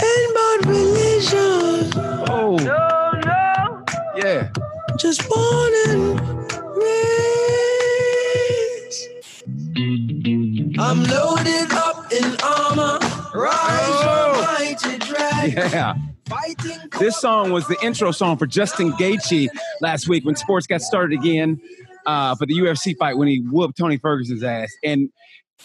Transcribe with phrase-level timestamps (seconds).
[0.00, 1.92] And about religion.
[2.30, 3.84] Oh, No, no.
[4.16, 4.50] yeah.
[4.98, 6.20] Just born and
[6.76, 9.08] raised.
[10.78, 12.98] I'm loaded up in armor.
[13.34, 14.34] Rise Oh.
[14.34, 15.70] from mighty dragon.
[15.72, 15.94] Yeah.
[16.98, 19.48] This song was the intro song for Justin Gaethje
[19.80, 21.60] last week when sports got started again
[22.06, 24.70] uh, for the UFC fight when he whooped Tony Ferguson's ass.
[24.84, 25.10] And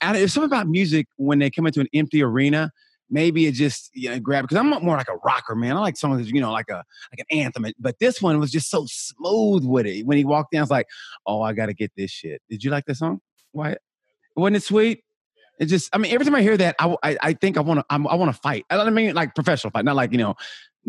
[0.02, 2.71] there's something about music when they come into an empty arena.
[3.09, 5.77] Maybe it just you know, because I'm more like a rocker, man.
[5.77, 7.66] I like songs, you know, like a like an anthem.
[7.80, 10.05] But this one was just so smooth with it.
[10.05, 10.88] When he walked I was like,
[11.27, 13.20] "Oh, I got to get this shit." Did you like the song?
[13.52, 13.76] Why?
[14.35, 15.04] Wasn't it sweet?
[15.63, 17.79] It just, I mean, every time I hear that, I, I, I think I want
[17.79, 18.65] to, I want to fight.
[18.70, 20.35] I don't mean like professional fight, not like you know,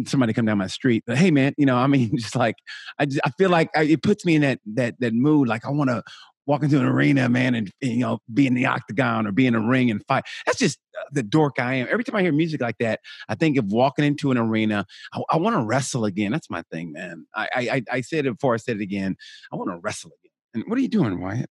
[0.06, 1.04] somebody come down my street.
[1.06, 2.56] But hey, man, you know, I mean, just like
[2.98, 5.48] I, just, I feel like I, it puts me in that that that mood.
[5.48, 6.02] Like I want to
[6.46, 9.46] walk into an arena, man, and, and, you know, be in the octagon or be
[9.46, 10.24] in a ring and fight.
[10.44, 11.86] That's just uh, the dork I am.
[11.90, 14.84] Every time I hear music like that, I think of walking into an arena.
[15.12, 16.32] I, I want to wrestle again.
[16.32, 17.26] That's my thing, man.
[17.34, 18.54] I, I I said it before.
[18.54, 19.16] I said it again.
[19.52, 20.23] I want to wrestle again.
[20.54, 21.50] And what are you doing, Wyatt?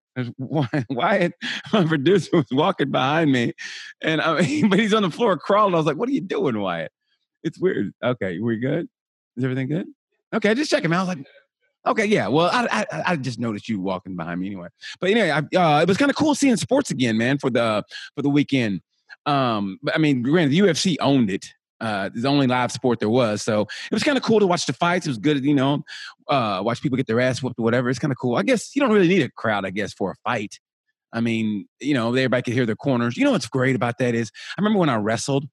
[0.89, 1.33] Wyatt,
[1.73, 3.53] my producer was walking behind me,
[4.01, 5.73] and I mean, but he's on the floor crawling.
[5.73, 6.91] I was like, "What are you doing, Wyatt?"
[7.43, 7.93] It's weird.
[8.03, 8.87] Okay, we good?
[9.37, 9.87] Is everything good?
[10.33, 10.93] Okay, just checking.
[10.93, 11.25] I was like,
[11.87, 12.27] okay, yeah.
[12.27, 14.67] Well, I, I I just noticed you walking behind me anyway.
[14.99, 17.83] But anyway, I, uh, it was kind of cool seeing sports again, man, for the
[18.15, 18.81] for the weekend.
[19.25, 21.53] Um, but I mean, granted, the UFC owned it.
[21.81, 24.67] Uh, the only live sport there was, so it was kind of cool to watch
[24.67, 25.07] the fights.
[25.07, 25.83] It was good, you know,
[26.29, 27.89] uh, watch people get their ass whooped or whatever.
[27.89, 28.35] It's kind of cool.
[28.35, 30.59] I guess you don't really need a crowd, I guess, for a fight.
[31.11, 33.17] I mean, you know, everybody could hear their corners.
[33.17, 35.45] You know what's great about that is I remember when I wrestled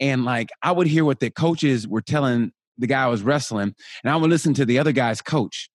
[0.00, 3.74] and like I would hear what the coaches were telling the guy I was wrestling,
[4.02, 5.69] and I would listen to the other guy's coach.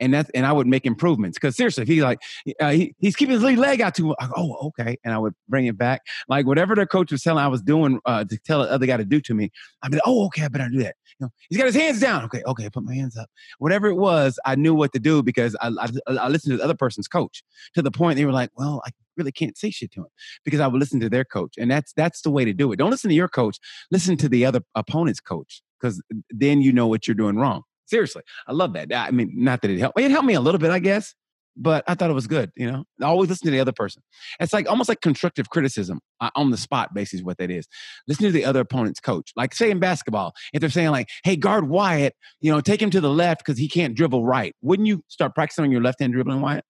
[0.00, 2.20] And that, and I would make improvements because seriously, he like
[2.58, 5.18] uh, he, he's keeping his lead leg out too, I go, oh okay, and I
[5.18, 6.02] would bring it back.
[6.28, 8.96] Like whatever their coach was telling I was doing uh, to tell the other guy
[8.96, 9.50] to do to me,
[9.82, 10.96] I'd be like, oh okay, I better do that.
[11.18, 12.24] You know, he's got his hands down.
[12.24, 13.28] Okay, okay, put my hands up.
[13.58, 16.64] Whatever it was, I knew what to do because I, I, I listened to the
[16.64, 17.42] other person's coach
[17.74, 20.08] to the point they were like, well, I really can't say shit to him
[20.44, 22.76] because I would listen to their coach, and that's that's the way to do it.
[22.76, 23.58] Don't listen to your coach.
[23.90, 27.62] Listen to the other opponent's coach because then you know what you're doing wrong.
[27.90, 28.92] Seriously, I love that.
[28.94, 29.98] I mean, not that it helped.
[29.98, 31.12] It helped me a little bit, I guess,
[31.56, 32.52] but I thought it was good.
[32.54, 34.02] You know, always listen to the other person.
[34.38, 37.66] It's like almost like constructive criticism uh, on the spot, basically, is what that is.
[38.06, 39.32] Listen to the other opponent's coach.
[39.34, 42.90] Like, say in basketball, if they're saying like, "Hey, guard Wyatt, you know, take him
[42.90, 45.98] to the left because he can't dribble right," wouldn't you start practicing on your left
[45.98, 46.64] hand dribbling, Wyatt?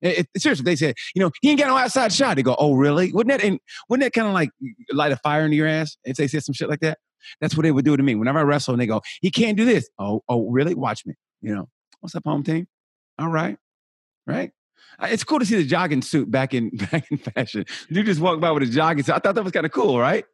[0.00, 2.34] It, it, seriously, they said, you know, he ain't got no outside shot.
[2.34, 3.12] They go, oh, really?
[3.12, 4.50] Wouldn't that and wouldn't that kind of like
[4.90, 6.98] light a fire into your ass if they said some shit like that?
[7.40, 8.74] That's what they would do to me whenever I wrestle.
[8.74, 9.88] And they go, he can't do this.
[9.98, 10.74] Oh, oh, really?
[10.74, 11.14] Watch me.
[11.40, 11.68] You know,
[12.00, 12.66] what's up, home team?
[13.18, 13.56] All right,
[14.26, 14.52] right.
[15.02, 17.64] It's cool to see the jogging suit back in back in fashion.
[17.88, 19.14] You just walked by with a jogging suit.
[19.14, 20.24] I thought that was kind of cool, right?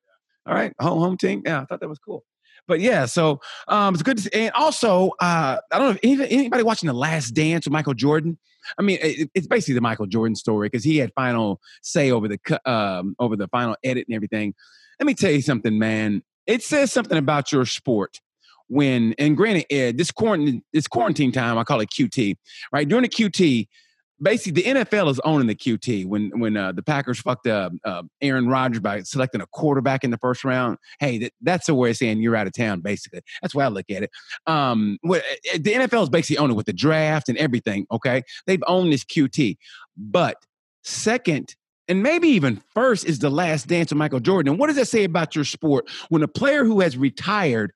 [0.47, 1.43] All right, home home team.
[1.45, 2.25] Yeah, I thought that was cool.
[2.67, 4.19] But yeah, so um, it's good.
[4.19, 4.31] To see.
[4.33, 7.95] And also, uh, I don't know if any, anybody watching The Last Dance with Michael
[7.95, 8.39] Jordan.
[8.79, 12.29] I mean, it, it's basically the Michael Jordan story because he had final say over
[12.29, 14.55] the um, over the final edit and everything.
[15.01, 16.23] Let me tell you something, man.
[16.49, 18.21] It says something about your sport
[18.69, 22.35] when, and granted, Ed, this quarantine, this quarantine time, I call it QT,
[22.73, 22.89] right?
[22.89, 23.69] During the QT,
[24.21, 26.07] basically the NFL is owning the QT.
[26.07, 30.11] When when uh, the Packers fucked uh, uh, Aaron Rodgers by selecting a quarterback in
[30.11, 32.81] the first round, hey, that, that's a way of saying you're out of town.
[32.81, 34.11] Basically, that's why I look at it.
[34.47, 35.23] Um, what,
[35.55, 37.87] the NFL is basically owning it with the draft and everything.
[37.91, 39.57] Okay, they've owned this QT,
[39.97, 40.37] but
[40.83, 41.55] second.
[41.89, 44.53] And maybe even first is the last dance of Michael Jordan.
[44.53, 47.73] And what does that say about your sport when a player who has retired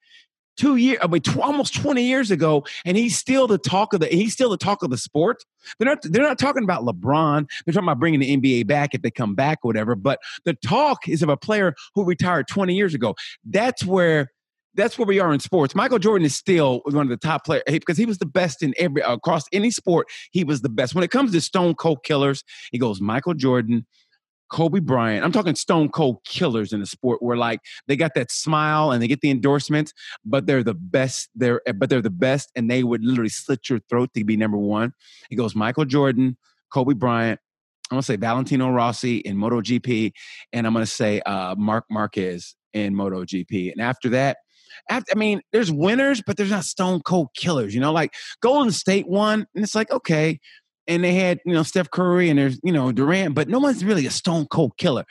[0.56, 4.00] two years, I mean, tw- almost 20 years ago, and he's still the talk of
[4.00, 5.44] the, he's still the talk of the sport.
[5.78, 7.48] They're not, they're not talking about LeBron.
[7.64, 9.94] They're talking about bringing the NBA back if they come back or whatever.
[9.94, 13.14] But the talk is of a player who retired 20 years ago.
[13.44, 14.30] That's where,
[14.74, 15.74] that's where we are in sports.
[15.74, 18.74] Michael Jordan is still one of the top players because he was the best in
[18.78, 20.06] every across any sport.
[20.30, 20.94] He was the best.
[20.94, 23.86] When it comes to Stone Cold killers, he goes Michael Jordan,
[24.52, 25.24] Kobe Bryant.
[25.24, 29.02] I'm talking stone cold killers in the sport where like they got that smile and
[29.02, 29.94] they get the endorsements,
[30.26, 31.30] but they're the best.
[31.34, 34.58] They're but they're the best, and they would literally slit your throat to be number
[34.58, 34.92] one.
[35.30, 36.36] He goes Michael Jordan,
[36.70, 37.40] Kobe Bryant.
[37.90, 40.12] I'm gonna say Valentino Rossi in MotoGP,
[40.52, 43.72] and I'm gonna say uh, Marc Marquez in MotoGP.
[43.72, 44.36] And after that,
[44.90, 47.74] after, I mean, there's winners, but there's not stone cold killers.
[47.74, 48.12] You know, like
[48.42, 50.40] Golden State won, and it's like okay,
[50.86, 53.84] and they had you know Steph Curry and there's you know Durant, but no one's
[53.84, 55.04] really a stone cold killer.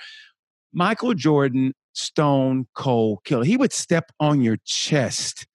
[0.73, 3.43] Michael Jordan, stone cold killer.
[3.43, 5.45] He would step on your chest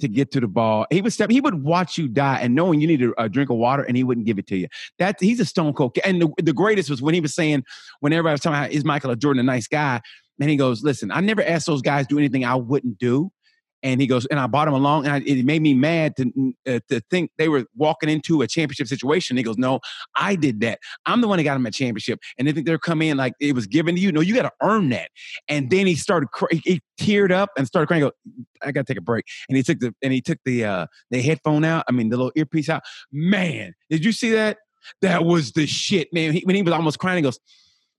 [0.00, 0.86] to get to the ball.
[0.90, 1.30] He would step.
[1.30, 4.04] He would watch you die, and knowing you need a, drink of water, and he
[4.04, 4.68] wouldn't give it to you.
[4.98, 5.98] That he's a stone cold.
[6.04, 7.64] And the, the greatest was when he was saying,
[8.00, 10.00] when everybody was talking about is Michael Jordan a nice guy,
[10.40, 13.30] and he goes, "Listen, I never asked those guys do anything I wouldn't do."
[13.82, 16.54] And he goes, and I bought him along, and I, it made me mad to
[16.66, 19.36] uh, to think they were walking into a championship situation.
[19.36, 19.80] He goes, no,
[20.14, 20.78] I did that.
[21.04, 23.34] I'm the one that got him a championship, and they think they're coming in like
[23.38, 24.12] it was given to you.
[24.12, 25.10] No, you got to earn that.
[25.48, 28.02] And then he started, cr- he teared up and started crying.
[28.02, 28.12] Go,
[28.62, 29.24] I got to take a break.
[29.48, 31.84] And he took the and he took the uh the headphone out.
[31.88, 32.82] I mean, the little earpiece out.
[33.12, 34.58] Man, did you see that?
[35.02, 36.32] That was the shit, man.
[36.32, 37.40] He, when he was almost crying, he goes,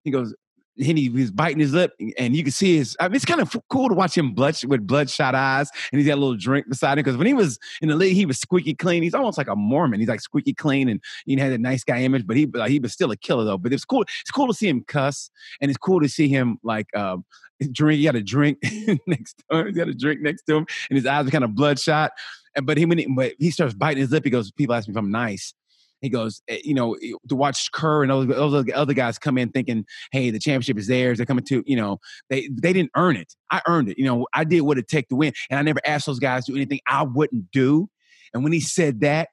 [0.04, 0.34] he goes,
[0.78, 2.96] and he was biting his lip, and you can see his.
[3.00, 6.08] I mean, it's kind of cool to watch him blood with bloodshot eyes, and he's
[6.08, 7.04] got a little drink beside him.
[7.04, 9.04] Because when he was in the league, he was squeaky clean.
[9.04, 10.00] He's almost like a Mormon.
[10.00, 12.80] He's like squeaky clean, and he had a nice guy image, but he like, he
[12.80, 13.58] was still a killer though.
[13.58, 14.04] But it's cool.
[14.22, 15.30] It's cool to see him cuss,
[15.62, 16.88] and it's cool to see him like.
[16.96, 17.26] Um,
[17.72, 17.98] drink.
[17.98, 18.60] He had a drink
[19.08, 19.74] next to him.
[19.74, 22.12] He had a drink next to him, and his eyes were kind of bloodshot.
[22.56, 24.24] And but he when he, but he starts biting his lip.
[24.24, 25.54] He goes, "People ask me if I'm nice."
[26.02, 29.38] He goes, eh, you know, eh, to watch Kerr and those, those other guys come
[29.38, 31.18] in thinking, hey, the championship is theirs.
[31.18, 32.00] They're coming to, you know,
[32.30, 33.34] they they didn't earn it.
[33.52, 33.98] I earned it.
[33.98, 36.46] You know, I did what it took to win, and I never asked those guys
[36.46, 37.90] to do anything I wouldn't do.
[38.34, 39.30] And when he said that,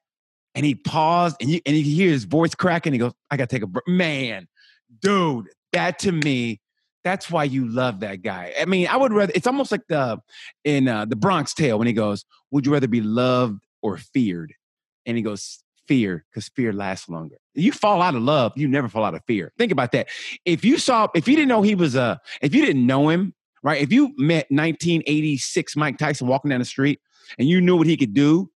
[0.54, 3.48] and he paused, and you and you hear his voice cracking, he goes, I got
[3.48, 3.86] to take a break.
[3.88, 4.48] Man,
[5.00, 6.60] dude, that to me.
[7.02, 8.54] That's why you love that guy.
[8.58, 9.32] I mean, I would rather.
[9.34, 10.20] It's almost like the
[10.64, 14.54] in uh, the Bronx Tale when he goes, "Would you rather be loved or feared?"
[15.04, 17.36] And he goes, fear because fear lasts longer.
[17.54, 19.52] You fall out of love, you never fall out of fear.
[19.58, 20.08] Think about that.
[20.44, 23.34] If you saw, if you didn't know he was a, if you didn't know him,
[23.62, 23.80] right?
[23.80, 27.00] If you met 1986 Mike Tyson walking down the street
[27.38, 28.50] and you knew what he could do,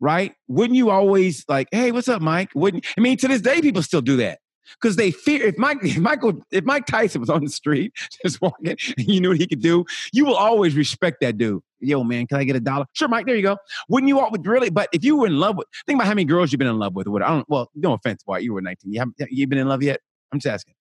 [0.00, 0.32] right?
[0.48, 2.50] Wouldn't you always like, hey, what's up, Mike?
[2.54, 4.40] Wouldn't I mean to this day people still do that
[4.80, 8.40] because they fear if Mike if Michael if Mike Tyson was on the street just
[8.40, 11.62] walking and you knew what he could do, you will always respect that dude.
[11.80, 12.84] Yo, man, can I get a dollar?
[12.92, 13.26] Sure, Mike.
[13.26, 13.56] There you go.
[13.88, 14.70] Wouldn't you all would really?
[14.70, 16.78] But if you were in love with, think about how many girls you've been in
[16.78, 17.08] love with.
[17.08, 17.48] What I don't.
[17.48, 18.92] Well, no offense, boy, you were 19.
[18.92, 20.00] You haven't you been in love yet?
[20.32, 20.74] I'm just asking.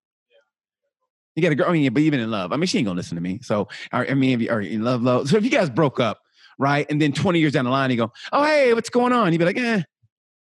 [1.35, 2.51] You got a girl, I mean, but even in love.
[2.51, 3.39] I mean, she ain't gonna listen to me.
[3.41, 5.29] So, I mean, if you are in love, love.
[5.29, 6.19] So if you guys broke up,
[6.57, 9.31] right, and then 20 years down the line, you go, oh hey, what's going on?
[9.31, 9.83] You'd be like, eh,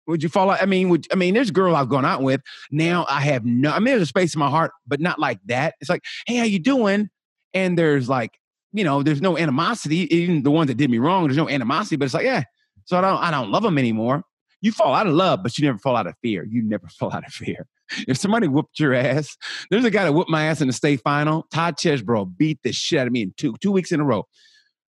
[0.08, 0.62] would you fall out?
[0.62, 1.34] I mean, would I mean?
[1.34, 2.42] There's a girl I've gone out with.
[2.72, 3.72] Now I have no.
[3.72, 5.76] I mean, there's a space in my heart, but not like that.
[5.82, 7.10] It's like, hey, how you doing?
[7.54, 8.40] And there's like,
[8.72, 10.14] you know, there's no animosity.
[10.16, 11.98] Even the ones that did me wrong, there's no animosity.
[11.98, 12.44] But it's like, yeah.
[12.86, 14.24] So I don't, I don't love them anymore.
[14.62, 16.46] You fall out of love, but you never fall out of fear.
[16.50, 17.68] You never fall out of fear.
[18.08, 19.38] If somebody whooped your ass,
[19.70, 21.48] there's a guy that whooped my ass in the state final.
[21.54, 24.28] Todd Chesbro beat the shit out of me in two two weeks in a row,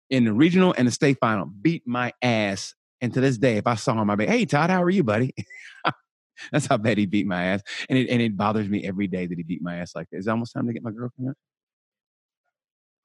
[0.10, 1.45] in the regional and the state final.
[1.45, 4.69] Beat my ass and to this day, if I saw him, I'd be, hey, Todd,
[4.69, 5.33] how are you, buddy?
[6.51, 7.61] That's how bad he beat my ass.
[7.89, 10.17] And it, and it bothers me every day that he beat my ass like that.
[10.17, 11.35] It's almost time to get my girlfriend.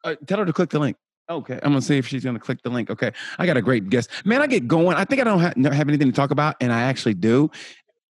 [0.04, 0.96] Uh, tell her to click the link.
[1.28, 2.90] Okay, I'm gonna see if she's gonna click the link.
[2.90, 4.10] Okay, I got a great guest.
[4.26, 4.94] Man, I get going.
[4.94, 7.50] I think I don't have, have anything to talk about, and I actually do.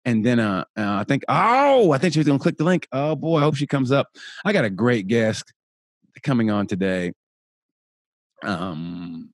[0.03, 2.87] And then uh, uh, I think, oh, I think she's gonna click the link.
[2.91, 4.07] Oh boy, I hope she comes up.
[4.43, 5.53] I got a great guest
[6.23, 7.13] coming on today.
[8.43, 9.31] Um,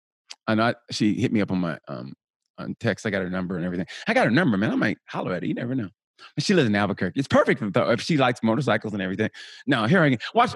[0.47, 2.13] and I she hit me up on my um
[2.59, 3.06] on text.
[3.06, 3.88] I got her number and everything.
[4.07, 4.71] I got her number, man.
[4.71, 5.47] I might holler at her.
[5.47, 5.89] You never know.
[6.38, 7.19] She lives in Albuquerque.
[7.19, 9.29] It's perfect if she likes motorcycles and everything.
[9.65, 10.17] No, here I go.
[10.33, 10.56] Watch.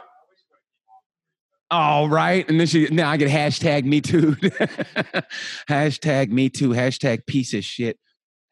[1.72, 2.48] All right.
[2.48, 4.31] And then she now I get hashtag me too.
[5.69, 6.69] hashtag me too.
[6.69, 7.98] Hashtag piece of shit.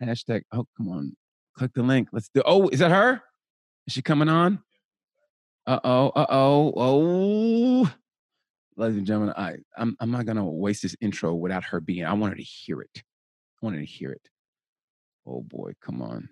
[0.01, 1.15] Hashtag, oh, come on.
[1.58, 2.10] Click the link.
[2.12, 3.22] Let's do oh, is that her?
[3.88, 4.60] Is she coming on?
[5.67, 7.93] Uh-oh, uh-oh, oh.
[8.77, 12.05] Ladies and gentlemen, I I'm I'm not gonna waste this intro without her being.
[12.05, 13.03] I want her to hear it.
[13.62, 14.27] I wanted to hear it.
[15.25, 16.30] Oh boy, come on.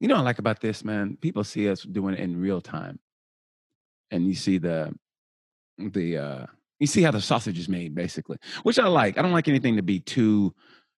[0.00, 1.16] You know I like about this, man?
[1.20, 2.98] People see us doing it in real time.
[4.10, 4.92] And you see the
[5.78, 6.46] the uh
[6.78, 8.38] you see how the sausage is made, basically.
[8.62, 9.18] Which I like.
[9.18, 10.54] I don't like anything to be too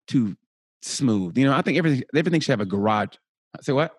[0.08, 0.38] too
[0.82, 1.38] smooth.
[1.38, 3.16] You know, I think everything everything should have a garage.
[3.62, 3.94] Say what?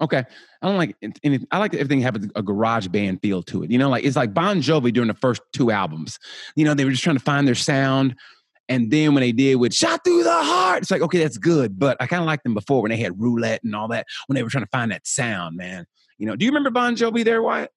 [0.00, 0.24] Okay,
[0.62, 1.46] I don't like anything.
[1.50, 3.70] I like everything have a, a, garage band feel to it.
[3.70, 6.18] You know, like it's like Bon Jovi during the first two albums.
[6.56, 8.16] You know, they were just trying to find their sound.
[8.68, 11.78] And then when they did with Shot Through the Heart, it's like, okay, that's good.
[11.78, 14.34] But I kind of liked them before when they had Roulette and all that, when
[14.34, 15.86] they were trying to find that sound, man.
[16.18, 17.70] You know, do you remember Bon Jovi there, Wyatt?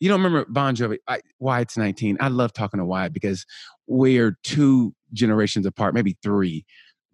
[0.00, 0.98] You don't remember Bon Jovi?
[1.06, 2.16] I, Wyatt's 19.
[2.20, 3.44] I love talking to Wyatt because
[3.86, 6.64] we're two generations apart, maybe three.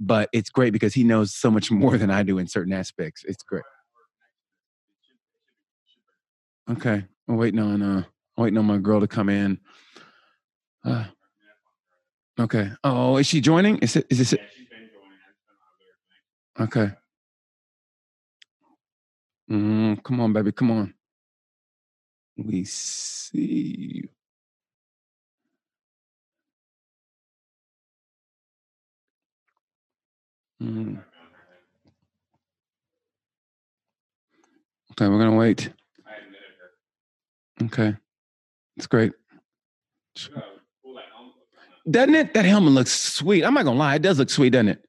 [0.00, 3.24] But it's great because he knows so much more than I do in certain aspects.
[3.24, 3.64] It's great.
[6.70, 7.04] Okay.
[7.28, 8.02] I'm waiting on uh
[8.36, 9.58] I'm waiting on my girl to come in.
[10.84, 11.04] Uh,
[12.38, 12.70] Okay.
[12.84, 13.78] Oh, is she joining?
[13.78, 14.06] Is it?
[14.10, 14.32] Is this?
[14.32, 14.40] It?
[16.60, 16.90] Okay.
[19.50, 20.52] Mm, come on, baby.
[20.52, 20.94] Come on.
[22.36, 24.08] We see you.
[30.60, 31.04] Mhm.
[34.92, 35.70] Okay, we're gonna wait.
[37.62, 37.96] Okay,
[38.76, 39.12] it's great.
[41.90, 42.34] Doesn't it?
[42.34, 43.44] That helmet looks sweet.
[43.44, 44.84] I'm not gonna lie, it does look sweet, doesn't it?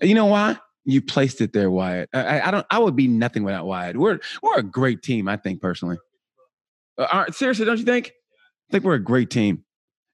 [0.00, 0.56] You know why?
[0.84, 2.08] You placed it there, Wyatt.
[2.12, 2.66] I, I- don't.
[2.70, 3.96] I would be nothing without Wyatt.
[3.96, 5.28] We're we're a great team.
[5.28, 5.98] I think personally.
[6.96, 8.08] Uh, seriously, don't you think?
[8.08, 9.64] I think we're a great team,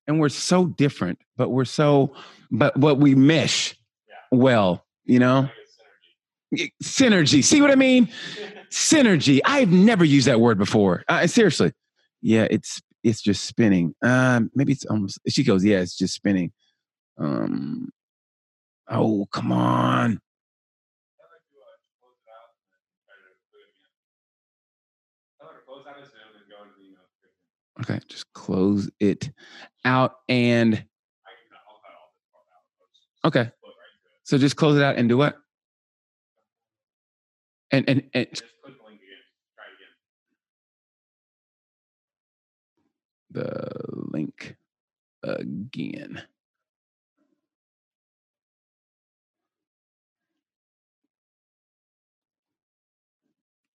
[0.06, 2.14] and we're so different, but we're so,
[2.50, 3.76] but but we mesh
[4.30, 4.85] well.
[5.04, 5.49] You know,
[6.83, 7.42] synergy.
[7.44, 8.09] See what I mean?
[8.71, 9.40] Synergy.
[9.44, 11.04] I've never used that word before.
[11.06, 11.73] Uh, seriously.
[12.23, 13.94] Yeah, it's it's just spinning.
[14.02, 15.20] Um, maybe it's almost.
[15.28, 16.52] She goes, yeah, it's just spinning.
[17.18, 17.90] Um.
[18.88, 20.20] Oh, come on.
[27.80, 29.30] Okay, just close it
[29.84, 30.84] out and
[33.25, 33.50] okay.
[34.23, 35.37] So just close it out and do what?
[37.73, 38.42] And and, and
[43.34, 44.56] the link
[45.22, 46.22] again.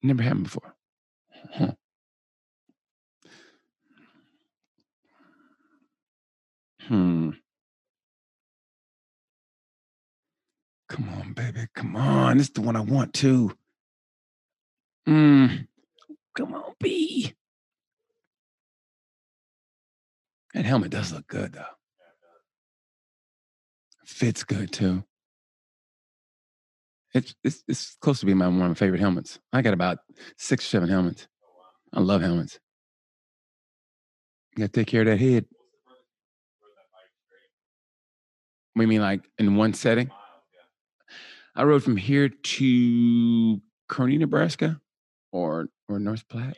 [0.01, 0.75] Never happened before.
[1.51, 1.71] Huh.
[6.87, 7.31] Hmm.
[10.87, 11.67] Come on, baby.
[11.75, 12.37] Come on.
[12.37, 13.55] This is the one I want too.
[15.07, 15.67] Mm.
[16.35, 17.33] Come on, B.
[20.53, 21.65] That helmet does look good though.
[24.05, 25.03] Fits good too.
[27.13, 29.39] It's it's it's close to being my one of my favorite helmets.
[29.53, 29.99] I got about
[30.37, 31.27] six or seven helmets.
[31.93, 32.59] I love helmets.
[34.51, 35.45] You gotta take care of that head.
[38.75, 40.09] You mean, like in one setting?
[41.55, 44.79] I rode from here to Kearney, Nebraska,
[45.31, 46.57] or or North Platte.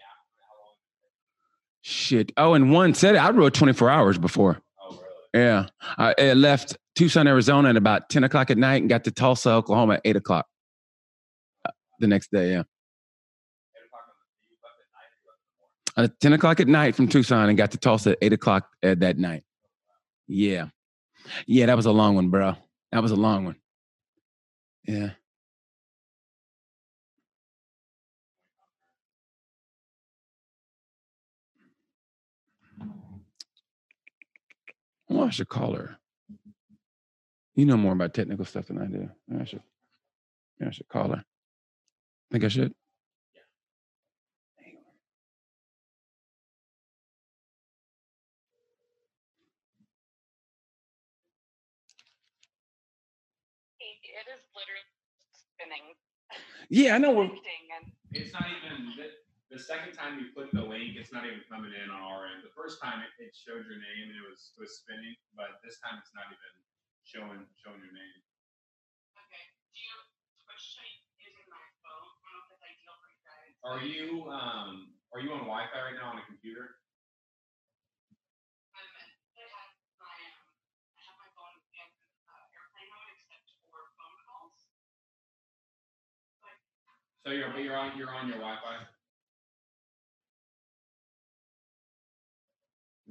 [1.82, 2.32] Shit.
[2.38, 4.62] Oh, in one setting, I rode 24 hours before.
[4.82, 5.00] Oh,
[5.34, 5.46] really?
[5.46, 5.68] Yeah.
[5.98, 9.52] I, I left Tucson, Arizona at about 10 o'clock at night and got to Tulsa,
[9.52, 10.46] Oklahoma at 8 o'clock
[11.66, 12.52] uh, the next day.
[12.52, 12.64] Yeah.
[15.98, 18.96] Uh, 10 o'clock at night from Tucson and got to Tulsa at 8 o'clock uh,
[19.00, 19.44] that night.
[20.28, 20.68] Yeah.
[21.46, 22.56] Yeah, that was a long one, bro.
[22.92, 23.56] That was a long one.
[24.86, 25.12] Yeah.
[35.12, 35.98] Well, I should call her.
[37.54, 39.10] You know more about technical stuff than I do.
[39.38, 39.62] I should.
[40.60, 41.26] Yeah, I should call her.
[42.32, 42.74] Think I should.
[53.82, 54.88] It is literally
[55.34, 55.96] spinning.
[56.70, 57.12] Yeah, I know.
[57.12, 57.30] We're,
[58.12, 58.94] It's not even
[59.52, 62.40] the, second time you click the link, it's not even coming in on our end.
[62.40, 65.76] The first time it, it showed your name and it was was spinning, but this
[65.84, 66.52] time it's not even
[67.04, 68.20] showing showing your name.
[69.20, 69.44] okay.
[69.76, 69.96] Do you
[70.40, 70.88] switch to
[71.20, 72.08] using my phone?
[72.24, 73.52] I don't know if that's ideal for you guys.
[73.68, 76.80] Are you um are you on Wi-Fi right now on a computer?
[78.72, 79.68] I'm at, I have
[80.00, 81.88] my um, I have my phone in
[82.24, 84.64] uh, airplane mode except for phone calls.
[87.28, 89.01] So you're but you're on you're on your Wi-Fi.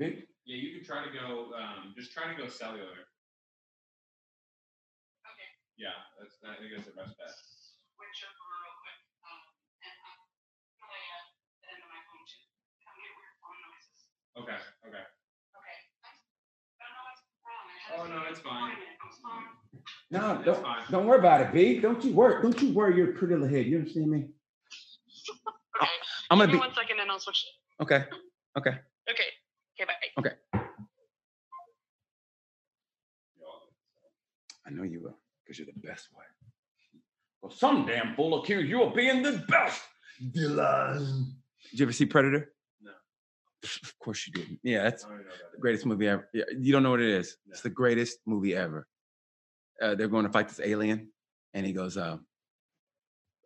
[0.01, 0.25] Vic?
[0.49, 3.05] Yeah, you can try to go um just try to go cellular.
[5.29, 5.49] Okay.
[5.77, 7.37] Yeah, that's I think that's the best bet.
[7.37, 8.97] Switch over real quick.
[9.29, 9.45] Um,
[9.85, 10.17] and I'm
[10.81, 11.29] really at
[11.61, 12.41] the end of my phone too.
[12.89, 14.09] I'm getting weird phone noises.
[14.41, 15.05] Okay, okay.
[15.05, 15.77] Okay.
[15.93, 17.61] I don't know what's wrong.
[17.61, 18.73] I had Oh, no, it's fine.
[18.73, 19.53] morning and It was fine.
[20.09, 20.85] No, don't, fine.
[20.89, 21.77] don't worry about it, B.
[21.77, 22.41] Don't you worry.
[22.41, 23.69] Don't you worry your pretty little head.
[23.69, 24.33] You understand me?
[25.77, 25.93] Okay.
[26.33, 27.45] I'm gonna me be one second and I'll switch.
[27.85, 28.05] okay.
[28.57, 28.81] Okay.
[29.09, 29.29] Okay.
[29.81, 29.87] Okay,
[30.53, 30.61] bye.
[34.71, 36.27] I know you will, because you're the best wife.
[37.43, 39.83] Well, some damn fool accused you of being the best.
[40.33, 41.35] Dillon.
[41.71, 42.53] Did you ever see Predator?
[42.83, 42.93] No.
[43.83, 44.61] Of course you didn't.
[44.63, 46.29] Yeah, that's I don't know about the greatest movie ever.
[46.33, 47.37] Yeah, you don't know what it is.
[47.49, 48.87] It's the greatest movie ever.
[49.81, 51.09] Uh, they're going to fight this alien,
[51.55, 52.19] and he goes, uh,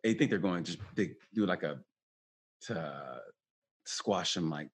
[0.03, 1.79] they think they're going to just they do like a
[2.63, 3.21] to
[3.85, 4.69] squash him, like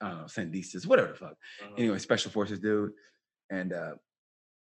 [0.00, 1.32] I don't know, Sandistas, whatever the fuck.
[1.32, 1.74] Uh-huh.
[1.76, 2.92] Anyway, special forces dude,
[3.50, 3.92] and uh,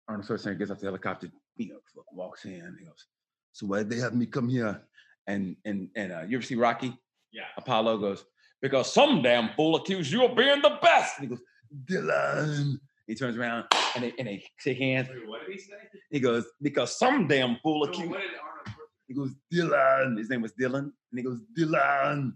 [0.08, 1.80] Arnold Schwarzenegger gets off the helicopter, you know,
[2.14, 2.76] walks in.
[2.80, 3.06] He goes,
[3.54, 4.82] "So why did they have me come here?"
[5.28, 6.96] And and and uh, you ever see Rocky?
[7.32, 7.44] Yeah.
[7.58, 8.24] Apollo goes,
[8.62, 11.44] "Because some damn fool accused you of being the best." And he goes,
[11.86, 15.10] "Dillon," He turns around and they and they shake hands.
[15.10, 15.74] Wait, what did he say?
[16.12, 18.10] He goes, because some damn fool So accused.
[18.12, 20.18] what did Arnold He goes, Dillon.
[20.18, 20.86] His name was Dillon.
[21.12, 22.34] And he goes, Dillon.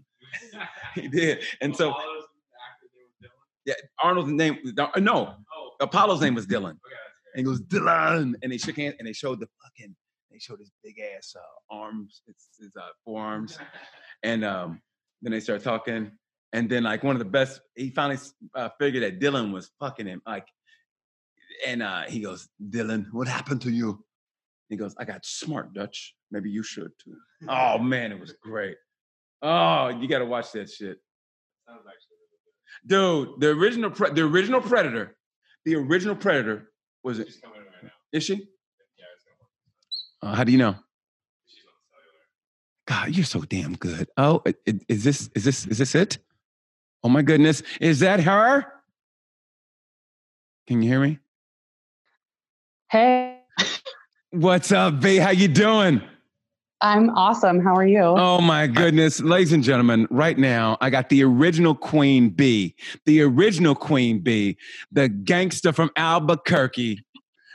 [0.94, 1.40] He did.
[1.60, 2.24] And so Apollo's
[2.70, 3.34] actor's name was Dillon?
[3.66, 4.58] yeah, Arnold's name
[5.04, 6.72] no, Oh, Apollo's name was Dillon.
[6.86, 6.94] okay,
[7.34, 8.36] And he goes, Dillon.
[8.42, 9.94] And they shook hands and they showed the fucking,
[10.30, 13.58] they showed his big ass uh, arms, his, his uh, forearms.
[14.22, 14.80] And um,
[15.22, 16.12] then they started talking.
[16.52, 18.18] And then like one of the best, he finally
[18.54, 20.20] uh, figured that Dillon was fucking him.
[20.26, 20.46] Like,
[21.66, 24.04] and uh, he goes, Dillon, what happened to you?
[24.68, 26.14] He goes, I got smart, Dutch.
[26.30, 27.16] Maybe you should too.
[27.48, 28.76] Oh man, it was great.
[29.42, 30.98] Oh, you got to watch that shit,
[31.66, 32.38] Sounds actually really
[32.86, 33.36] good.
[33.36, 33.40] dude.
[33.40, 35.16] The original, pre- the original Predator,
[35.64, 36.69] the original Predator
[37.02, 37.28] was it?
[37.28, 37.90] She's coming in right now.
[38.12, 38.34] Is she?
[38.34, 39.24] Yeah, it's
[40.22, 40.32] gonna.
[40.32, 40.74] Uh, how do you know?
[41.46, 43.04] She's on.
[43.06, 44.08] God, you're so damn good.
[44.16, 46.18] Oh, i- i- is this is this is this it?
[47.02, 48.66] Oh my goodness, is that her?
[50.66, 51.18] Can you hear me?
[52.90, 53.38] Hey,
[54.32, 55.16] What's up, B?
[55.16, 56.02] How you doing?
[56.82, 57.60] I'm awesome.
[57.60, 58.00] How are you?
[58.00, 63.20] Oh my goodness, ladies and gentlemen, right now I got the original Queen Bee, the
[63.22, 64.56] original Queen Bee,
[64.90, 67.04] the gangster from Albuquerque,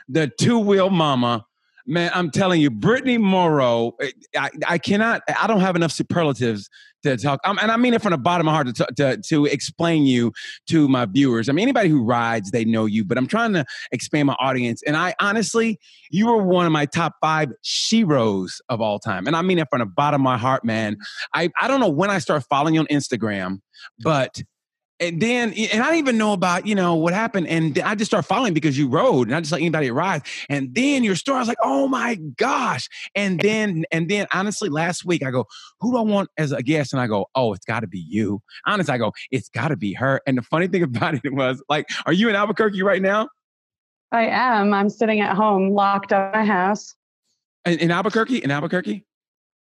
[0.08, 1.44] the two-wheel mama.
[1.88, 3.92] Man, I'm telling you, Brittany Morrow.
[4.00, 5.22] eh, I, I cannot.
[5.40, 6.68] I don't have enough superlatives
[7.06, 7.40] to talk.
[7.44, 10.04] Um, and I mean it from the bottom of my heart to, to to explain
[10.04, 10.32] you
[10.68, 11.48] to my viewers.
[11.48, 13.04] I mean, anybody who rides, they know you.
[13.04, 14.82] But I'm trying to expand my audience.
[14.86, 15.78] And I honestly,
[16.10, 19.26] you were one of my top five sheroes of all time.
[19.26, 20.96] And I mean it from the bottom of my heart, man.
[21.34, 23.60] I, I don't know when I started following you on Instagram,
[24.00, 24.42] but
[24.98, 28.10] and then and I didn't even know about you know what happened, and I just
[28.10, 30.24] started following because you rode, and I just let anybody rides.
[30.48, 32.88] And then your story, I was like, oh my gosh!
[33.14, 35.46] And then and then honestly, last week I go,
[35.80, 36.92] who do I want as a guest?
[36.92, 38.40] And I go, oh, it's got to be you.
[38.66, 40.20] Honestly, I go, it's got to be her.
[40.26, 43.28] And the funny thing about it was, like, are you in Albuquerque right now?
[44.12, 44.72] I am.
[44.72, 46.94] I'm sitting at home, locked up in my house.
[47.66, 48.38] In, in Albuquerque?
[48.38, 49.04] In Albuquerque?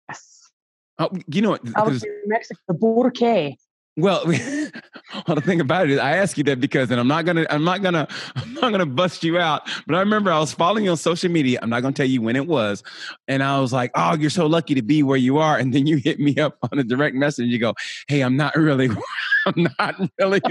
[0.10, 0.52] Yes.
[1.00, 1.62] Oh, you know what?
[1.76, 3.58] Albuquerque, Mexico, the Burque.
[3.98, 7.26] Well, well, the thing about it is, I ask you that because, and I'm not
[7.26, 9.68] gonna, I'm not gonna, I'm not gonna bust you out.
[9.88, 11.58] But I remember I was following you on social media.
[11.64, 12.84] I'm not gonna tell you when it was,
[13.28, 15.88] and I was like, "Oh, you're so lucky to be where you are." And then
[15.88, 17.48] you hit me up on a direct message.
[17.48, 17.74] You go,
[18.08, 18.90] "Hey, I'm not really,
[19.48, 20.42] I'm not really."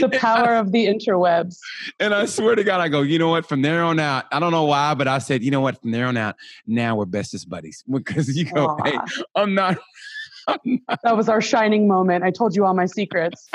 [0.00, 1.58] The power of the interwebs.
[2.00, 3.46] And I swear to God, I go, you know what?
[3.46, 5.80] From there on out, I don't know why, but I said, you know what?
[5.80, 8.98] From there on out, now we're bestest buddies because you go, hey,
[9.34, 9.78] I'm not.
[11.02, 12.24] that was our shining moment.
[12.24, 13.48] I told you all my secrets.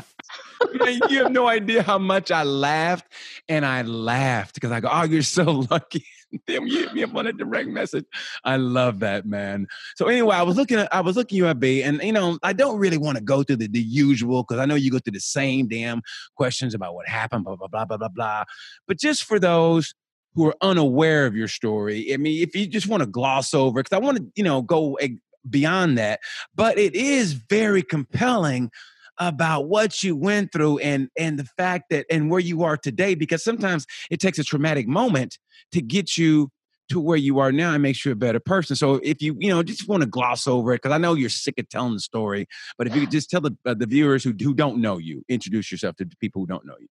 [1.09, 3.11] You have no idea how much I laughed
[3.47, 6.05] and I laughed because I go, oh, you're so lucky.
[6.45, 8.05] Then you hit me up on a direct message.
[8.43, 9.67] I love that, man.
[9.95, 12.37] So anyway, I was looking at I was looking you at B, and you know,
[12.43, 14.99] I don't really want to go through the, the usual because I know you go
[14.99, 16.01] through the same damn
[16.35, 18.43] questions about what happened, blah, blah, blah, blah, blah, blah.
[18.87, 19.93] But just for those
[20.35, 23.81] who are unaware of your story, I mean, if you just want to gloss over,
[23.81, 25.09] because I want to, you know, go eh,
[25.49, 26.19] beyond that,
[26.55, 28.71] but it is very compelling
[29.19, 33.15] about what you went through and and the fact that and where you are today
[33.15, 35.39] because sometimes it takes a traumatic moment
[35.71, 36.51] to get you
[36.89, 39.49] to where you are now and makes you a better person so if you you
[39.49, 41.99] know just want to gloss over it because i know you're sick of telling the
[41.99, 42.45] story
[42.77, 45.23] but if you could just tell the, uh, the viewers who, who don't know you
[45.27, 46.87] introduce yourself to people who don't know you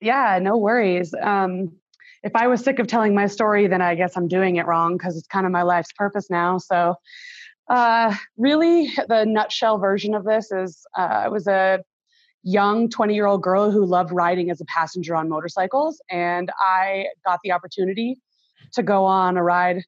[0.00, 1.14] Yeah, no worries.
[1.14, 1.76] Um,
[2.22, 4.96] if I was sick of telling my story, then I guess I'm doing it wrong
[4.96, 6.58] because it's kind of my life's purpose now.
[6.58, 6.96] So,
[7.68, 11.82] uh, really, the nutshell version of this is uh, I was a
[12.42, 16.00] young 20 year old girl who loved riding as a passenger on motorcycles.
[16.10, 18.18] And I got the opportunity
[18.74, 19.82] to go on a ride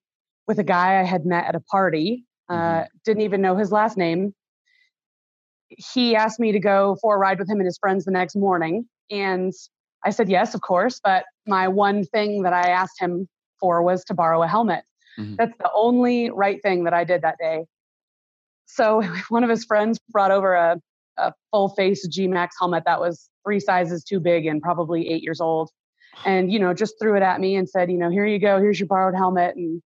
[0.46, 2.26] with a guy I had met at a party.
[2.48, 4.34] Uh, Didn't even know his last name.
[5.68, 8.36] He asked me to go for a ride with him and his friends the next
[8.36, 8.86] morning.
[9.10, 9.52] And
[10.04, 11.00] I said yes, of course.
[11.02, 14.84] But my one thing that I asked him for was to borrow a helmet.
[15.18, 15.36] Mhm.
[15.36, 17.64] That's the only right thing that I did that day.
[18.66, 20.80] So one of his friends brought over a,
[21.18, 25.22] a full face G Max helmet that was three sizes too big and probably eight
[25.22, 25.70] years old.
[26.24, 28.58] And, you know, just threw it at me and said, you know, here you go,
[28.58, 29.56] here's your borrowed helmet.
[29.56, 29.82] And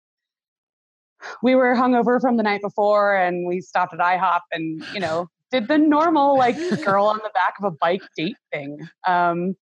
[1.42, 5.28] we were hungover from the night before and we stopped at IHOP and, you know,
[5.50, 8.78] did the normal like girl on the back of a bike date thing.
[9.06, 9.54] Um,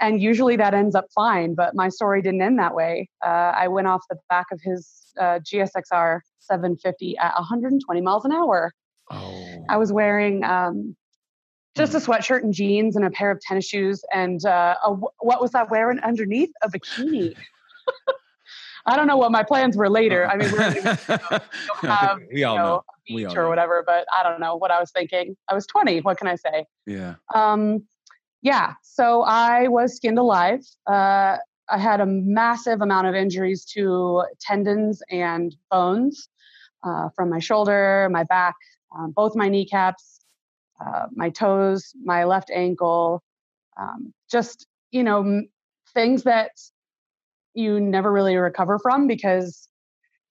[0.00, 3.08] and usually that ends up fine, but my story didn't end that way.
[3.24, 8.32] Uh, I went off the back of his uh, GSXR 750 at 120 miles an
[8.32, 8.72] hour.
[9.10, 10.96] oh I was wearing um,
[11.76, 15.40] just a sweatshirt and jeans and a pair of tennis shoes and uh, a, what
[15.40, 16.50] was I wearing underneath?
[16.62, 17.34] A bikini.
[18.84, 20.26] I don't know what my plans were later.
[20.28, 21.38] I mean, we're in New Mexico,
[21.82, 22.82] we don't have, we you all know, know a
[23.14, 23.42] We all beach know.
[23.42, 25.36] or whatever, but I don't know what I was thinking.
[25.48, 26.00] I was 20.
[26.00, 26.66] What can I say?
[26.86, 27.84] yeah Um,
[28.42, 28.74] Yeah.
[28.82, 30.60] So I was skinned alive.
[30.86, 31.36] Uh,
[31.68, 36.28] I had a massive amount of injuries to tendons and bones
[36.84, 38.54] uh, from my shoulder, my back,
[38.98, 40.20] um, both my kneecaps,
[40.84, 43.22] uh, my toes, my left ankle.
[43.80, 45.48] Um, just, you know, m-
[45.94, 46.50] things that
[47.54, 49.68] you never really recover from because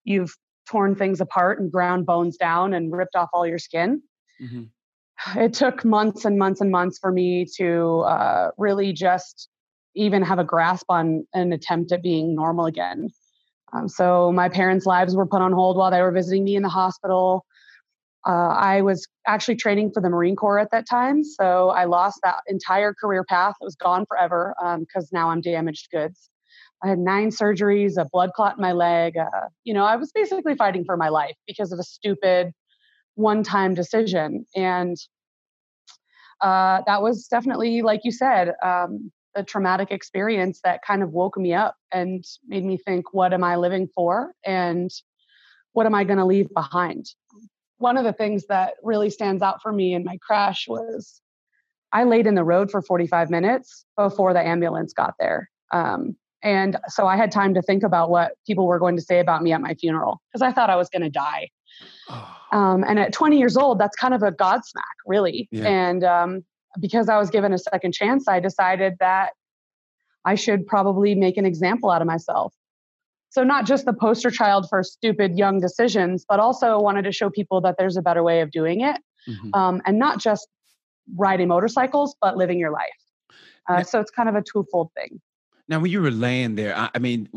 [0.03, 0.35] you've
[0.67, 4.01] torn things apart and ground bones down and ripped off all your skin
[4.41, 4.69] Mhm.
[5.35, 9.49] It took months and months and months for me to uh, really just
[9.95, 13.09] even have a grasp on an attempt at being normal again.
[13.73, 16.63] Um, so my parents' lives were put on hold while they were visiting me in
[16.63, 17.45] the hospital.
[18.27, 22.19] Uh, I was actually training for the Marine Corps at that time, so I lost
[22.23, 23.55] that entire career path.
[23.59, 26.29] It was gone forever because now I'm damaged goods.
[26.83, 29.17] I had nine surgeries, a blood clot in my leg.
[29.17, 32.53] Uh, you know, I was basically fighting for my life because of a stupid
[33.15, 34.45] one time decision.
[34.55, 34.97] And
[36.41, 41.37] uh, that was definitely, like you said, um, a traumatic experience that kind of woke
[41.37, 44.33] me up and made me think, what am I living for?
[44.45, 44.89] And
[45.73, 47.05] what am I going to leave behind?
[47.77, 51.21] One of the things that really stands out for me in my crash was
[51.93, 55.49] I laid in the road for 45 minutes before the ambulance got there.
[55.71, 59.19] Um, and so I had time to think about what people were going to say
[59.19, 61.49] about me at my funeral because I thought I was going to die.
[62.53, 65.47] Um, and at 20 years old, that's kind of a godsmack, really.
[65.53, 65.69] Yeah.
[65.69, 66.43] And um,
[66.81, 69.31] because I was given a second chance, I decided that
[70.25, 72.53] I should probably make an example out of myself.
[73.29, 77.29] So, not just the poster child for stupid young decisions, but also wanted to show
[77.29, 78.97] people that there's a better way of doing it.
[79.29, 79.55] mhm.
[79.55, 80.49] Um, and not just
[81.15, 82.89] riding motorcycles, but living your life.
[83.69, 83.81] Uh, Yeah.
[83.83, 85.21] so, it's kind of a twofold thing.
[85.69, 87.29] Now, when you were laying there, I, I mean,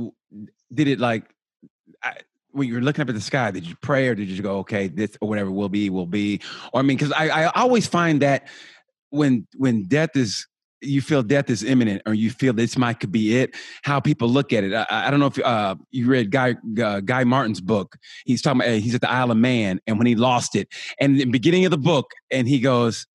[0.73, 1.33] did it like
[2.03, 2.17] I,
[2.55, 3.51] when you were looking up at the sky?
[3.51, 6.41] Did you pray or did you go, okay, this or whatever will be will be?
[6.73, 8.47] Or I mean, because I, I always find that
[9.11, 10.47] when when death is
[10.81, 14.29] you feel death is imminent or you feel this might could be it how people
[14.29, 17.61] look at it i, I don't know if uh, you read guy uh, guy martin's
[17.61, 20.55] book he's talking about uh, he's at the isle of man and when he lost
[20.55, 20.69] it
[21.01, 23.07] and the beginning of the book and he goes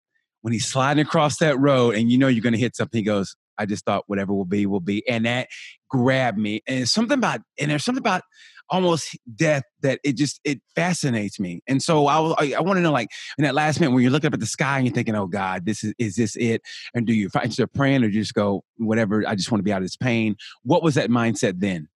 [0.41, 3.04] when he's sliding across that road and you know you're going to hit something he
[3.04, 5.47] goes i just thought whatever will be will be and that
[5.89, 8.23] grabbed me and something about and there's something about
[8.69, 12.77] almost death that it just it fascinates me and so i was- i, I want
[12.77, 14.86] to know like in that last minute when you're looking up at the sky and
[14.88, 16.62] you're thinking oh god this is is this it
[16.93, 19.60] and do you find yourself praying or do you just go whatever i just want
[19.60, 21.88] to be out of this pain what was that mindset then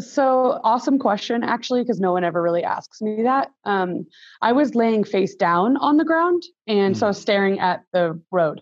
[0.00, 3.50] So awesome question, actually, because no one ever really asks me that.
[3.64, 4.06] Um,
[4.42, 8.20] I was laying face down on the ground, and so I was staring at the
[8.30, 8.60] road.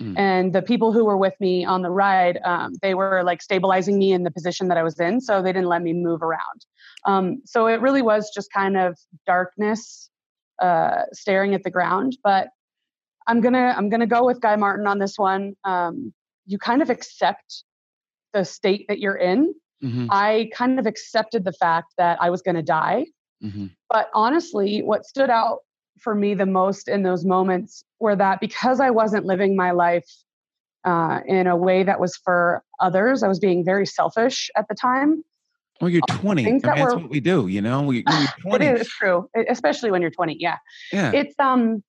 [0.00, 0.18] Mm.
[0.18, 3.98] And the people who were with me on the ride, um, they were like stabilizing
[3.98, 6.66] me in the position that I was in, so they didn't let me move around.
[7.04, 10.10] Um, so it really was just kind of darkness,
[10.60, 12.16] uh, staring at the ground.
[12.22, 12.48] But
[13.26, 15.54] I'm gonna I'm gonna go with Guy Martin on this one.
[15.64, 16.12] Um,
[16.46, 17.64] you kind of accept
[18.32, 22.42] the state that you're in mm-hmm, I kind of accepted the fact that I was
[22.42, 23.06] going to die.
[23.42, 25.60] mm-hmm, But honestly, what stood out
[26.00, 30.08] for me the most in those moments were that because I wasn't living my life
[30.84, 34.74] uh, in a way that was for others, I was being very selfish at the
[34.74, 35.22] time.
[35.80, 38.28] well you're 20 I mean, that that's were- what we do you know we, you're
[38.42, 40.36] 20 It is true, especially when you're 20.
[40.38, 40.56] Yeah.
[40.92, 41.82] yeah It's, um,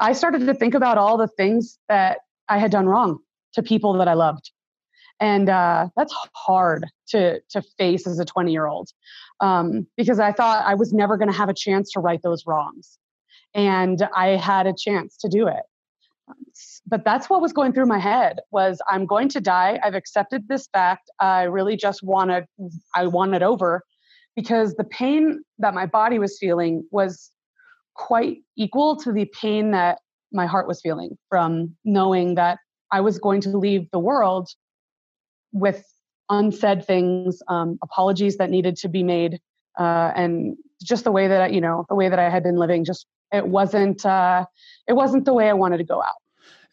[0.00, 2.18] I started to think about all the things that
[2.48, 3.18] I had done wrong
[3.54, 4.50] to people that I loved.
[5.20, 8.88] And uh, that's hard to, to face as a 20 year old
[9.40, 12.44] um, because I thought I was never going to have a chance to right those
[12.46, 12.98] wrongs.
[13.54, 15.62] And I had a chance to do it.
[16.86, 19.78] But that's what was going through my head was I'm going to die.
[19.82, 21.10] I've accepted this fact.
[21.20, 22.46] I really just want to,
[22.94, 23.82] I want it over
[24.36, 27.30] because the pain that my body was feeling was
[27.94, 29.98] quite equal to the pain that
[30.32, 32.58] my heart was feeling from knowing that
[32.90, 34.48] I was going to leave the world
[35.52, 35.84] with
[36.30, 39.40] unsaid things, um, apologies that needed to be made,
[39.78, 42.56] uh, and just the way that I, you know the way that I had been
[42.56, 42.84] living.
[42.84, 44.44] Just it wasn't uh,
[44.86, 46.22] it wasn't the way I wanted to go out.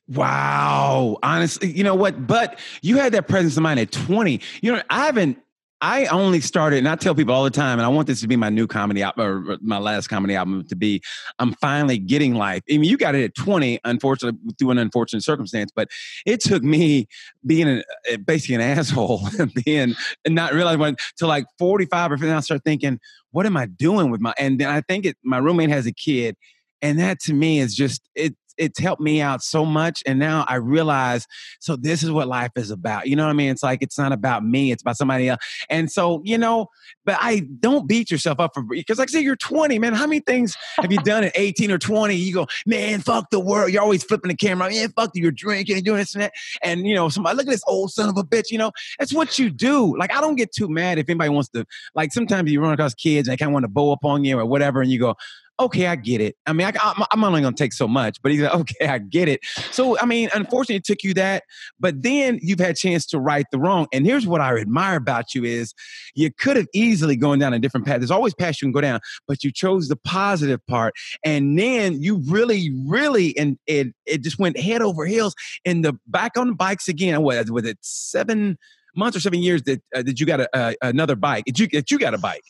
[0.09, 1.17] Wow.
[1.21, 2.25] Honestly, you know what?
[2.25, 4.41] But you had that presence of mind at 20.
[4.61, 5.37] You know, I haven't,
[5.81, 8.27] I only started, and I tell people all the time, and I want this to
[8.27, 11.01] be my new comedy album, or my last comedy album to be,
[11.39, 12.63] I'm finally getting life.
[12.69, 15.87] I mean, you got it at 20, unfortunately, through an unfortunate circumstance, but
[16.25, 17.07] it took me
[17.45, 22.11] being an, uh, basically an asshole, and being, and not realizing when, to like 45
[22.11, 22.99] or 50, I start thinking,
[23.31, 25.93] what am I doing with my, and then I think it, my roommate has a
[25.93, 26.35] kid,
[26.81, 30.03] and that to me is just, it, it's helped me out so much.
[30.05, 31.25] And now I realize,
[31.59, 33.07] so this is what life is about.
[33.07, 33.49] You know what I mean?
[33.49, 35.39] It's like it's not about me; it's about somebody else.
[35.69, 36.67] And so you know,
[37.05, 39.93] but I don't beat yourself up for because, like I say, you're 20, man.
[39.93, 42.13] How many things have you done at 18 or 20?
[42.15, 43.71] You go, man, fuck the world.
[43.71, 44.69] You're always flipping the camera.
[44.69, 46.33] Man, fuck you're drinking and doing this and that.
[46.61, 48.51] And you know, somebody look at this old son of a bitch.
[48.51, 49.97] You know, that's what you do.
[49.97, 51.65] Like I don't get too mad if anybody wants to.
[51.95, 54.23] Like sometimes you run across kids and they kind of want to bow up on
[54.23, 55.15] you or whatever, and you go,
[55.59, 56.35] okay, I get it.
[56.45, 58.97] I mean, I, am only going to take so much, but he's like, okay, I
[58.99, 59.41] get it.
[59.71, 61.43] So, I mean, unfortunately, it took you that,
[61.79, 63.87] but then you've had a chance to right the wrong.
[63.91, 65.73] And here's what I admire about you is
[66.15, 67.99] you could have easily gone down a different path.
[67.99, 70.93] There's always paths you can go down, but you chose the positive part.
[71.23, 75.97] And then you really, really, and it, it just went head over heels in the
[76.07, 77.21] back on the bikes again.
[77.21, 77.77] What was it?
[77.81, 78.57] Seven
[78.95, 81.43] months or seven years that, uh, that you got a, uh, another bike.
[81.45, 82.43] That you, that you got a bike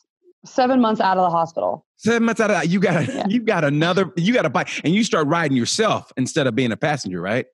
[0.45, 1.85] seven months out of the hospital.
[1.97, 3.27] Seven months out of that, you got a, yeah.
[3.27, 6.71] you got another, you got a bike, and you start riding yourself instead of being
[6.71, 7.45] a passenger, right?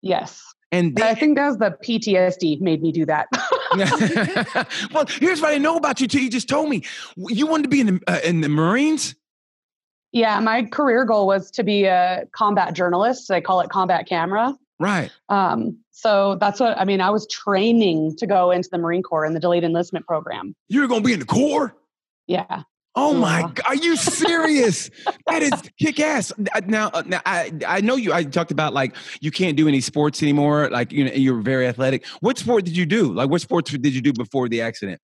[0.00, 0.42] Yes.
[0.72, 3.28] And I think that was the PTSD made me do that.
[4.92, 6.08] well, here's what I know about you.
[6.08, 6.22] Too.
[6.22, 6.82] You just told me
[7.16, 9.14] you wanted to be in the uh, in the Marines.
[10.12, 13.28] Yeah, my career goal was to be a combat journalist.
[13.28, 14.56] They call it combat camera.
[14.80, 15.10] Right.
[15.28, 17.02] Um, so that's what I mean.
[17.02, 20.54] I was training to go into the Marine Corps in the delayed enlistment program.
[20.68, 21.74] You're going to be in the Corps.
[22.26, 22.62] Yeah.
[22.94, 23.42] Oh my!
[23.42, 23.60] God.
[23.66, 24.90] Are you serious?
[25.26, 26.30] that is kick ass.
[26.66, 28.12] Now, uh, now I I know you.
[28.12, 30.68] I talked about like you can't do any sports anymore.
[30.70, 32.06] Like you know, you're very athletic.
[32.20, 33.12] What sport did you do?
[33.12, 35.00] Like what sports did you do before the accident?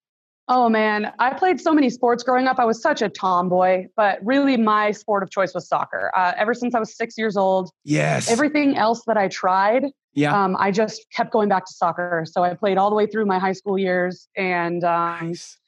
[0.49, 2.59] Oh man, I played so many sports growing up.
[2.59, 6.11] I was such a tomboy, but really my sport of choice was soccer.
[6.15, 7.71] Uh, ever since I was six years old.
[7.85, 8.31] Yes.
[8.31, 12.25] Everything else that I tried, yeah, um, I just kept going back to soccer.
[12.27, 15.59] So I played all the way through my high school years, and um, nice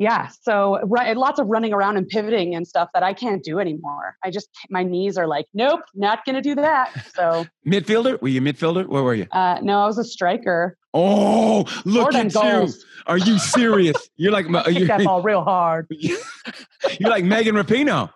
[0.00, 3.60] yeah so right, lots of running around and pivoting and stuff that i can't do
[3.60, 4.16] anymore.
[4.24, 6.92] I just my knees are like nope not gonna do that.
[7.14, 8.20] So midfielder?
[8.20, 8.86] Were you midfielder?
[8.88, 9.26] Where were you?
[9.30, 10.76] Uh, no i was a striker.
[10.92, 12.72] Oh look at you.
[13.06, 13.96] are you serious?
[14.16, 15.86] You're like you're, that ball real hard.
[15.90, 18.10] You're like megan rapinoe.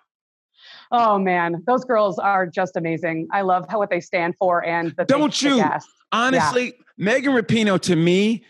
[0.91, 3.27] Oh man those girls are just amazing.
[3.31, 5.63] I love how what they stand for and the don't you?
[6.11, 6.71] honestly yeah.
[6.97, 8.43] megan rapinoe to me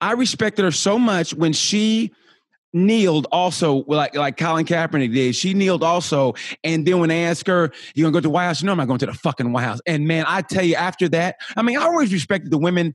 [0.00, 2.12] i respected her so much when she
[2.76, 5.34] kneeled also like like Colin Kaepernick did.
[5.34, 8.44] She kneeled also, and then when they asked her, "You gonna go to the White
[8.44, 9.80] House?" No, I'm not going to the fucking White House.
[9.86, 12.94] And man, I tell you, after that, I mean, I always respected the women.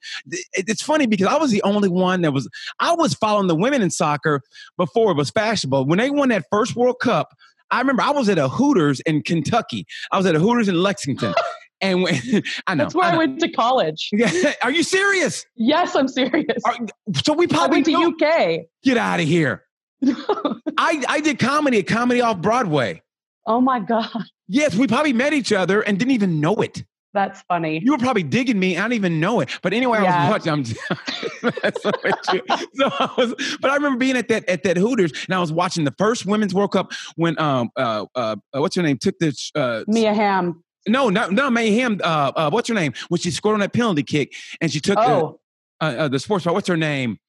[0.54, 2.48] It's funny because I was the only one that was.
[2.80, 4.41] I was following the women in soccer
[4.78, 5.86] before it was fashionable.
[5.86, 7.36] When they won that first World Cup,
[7.72, 9.88] I remember I was at a Hooters in Kentucky.
[10.12, 11.34] I was at a Hooters in Lexington.
[11.82, 12.13] And when,
[12.67, 14.10] I know that's where I, I, went to college.
[14.13, 15.46] Yeah, are you serious?
[15.56, 16.46] Yes, I'm serious.
[16.65, 16.78] Are,
[17.26, 18.60] so we probably I went to UK.
[18.84, 19.63] Get out of here.
[20.78, 23.02] I I did comedy at Comedy Off Broadway.
[23.46, 24.10] Oh my god.
[24.48, 26.84] Yes, we probably met each other and didn't even know it.
[27.14, 27.82] That's funny.
[27.84, 28.78] You were probably digging me.
[28.78, 29.50] I don't even know it.
[29.62, 30.30] But anyway, yeah.
[30.30, 30.54] I was watching.
[30.54, 30.64] I'm,
[31.82, 31.92] so
[32.86, 35.84] I was, but I remember being at that at that Hooters, and I was watching
[35.84, 39.84] the first Women's World Cup when um uh, uh what's her name took this uh
[39.88, 40.64] Mia Hamm.
[40.88, 42.00] No, no, no, Mia Hamm.
[42.02, 42.94] Uh, uh, what's her name?
[43.10, 45.40] When she scored on that penalty kick, and she took oh.
[45.80, 46.46] the uh, uh, the sports.
[46.46, 47.20] What's her name?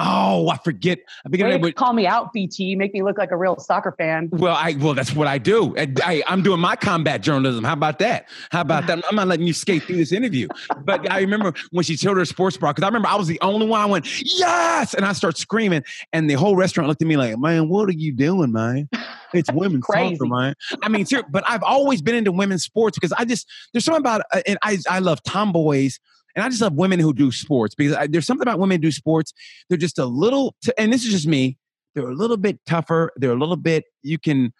[0.00, 1.00] Oh, I forget.
[1.26, 1.60] I forget.
[1.60, 2.76] But, call me out, BT.
[2.76, 4.28] Make me look like a real soccer fan.
[4.30, 5.74] Well, I well, that's what I do.
[5.76, 7.64] I, am doing my combat journalism.
[7.64, 8.28] How about that?
[8.50, 9.04] How about that?
[9.08, 10.46] I'm not letting you skate through this interview.
[10.84, 13.40] But I remember when she showed her sports bra because I remember I was the
[13.40, 13.80] only one.
[13.80, 15.82] I went yes, and I start screaming,
[16.12, 18.88] and the whole restaurant looked at me like, "Man, what are you doing, man?
[19.34, 23.24] It's women's soccer, man." I mean, but I've always been into women's sports because I
[23.24, 25.98] just there's something about uh, and I I love tomboys
[26.38, 28.82] and I just love women who do sports because I, there's something about women who
[28.82, 29.32] do sports.
[29.68, 31.58] They're just a little, t- and this is just me.
[31.96, 33.10] They're a little bit tougher.
[33.16, 33.86] They're a little bit.
[34.04, 34.52] You can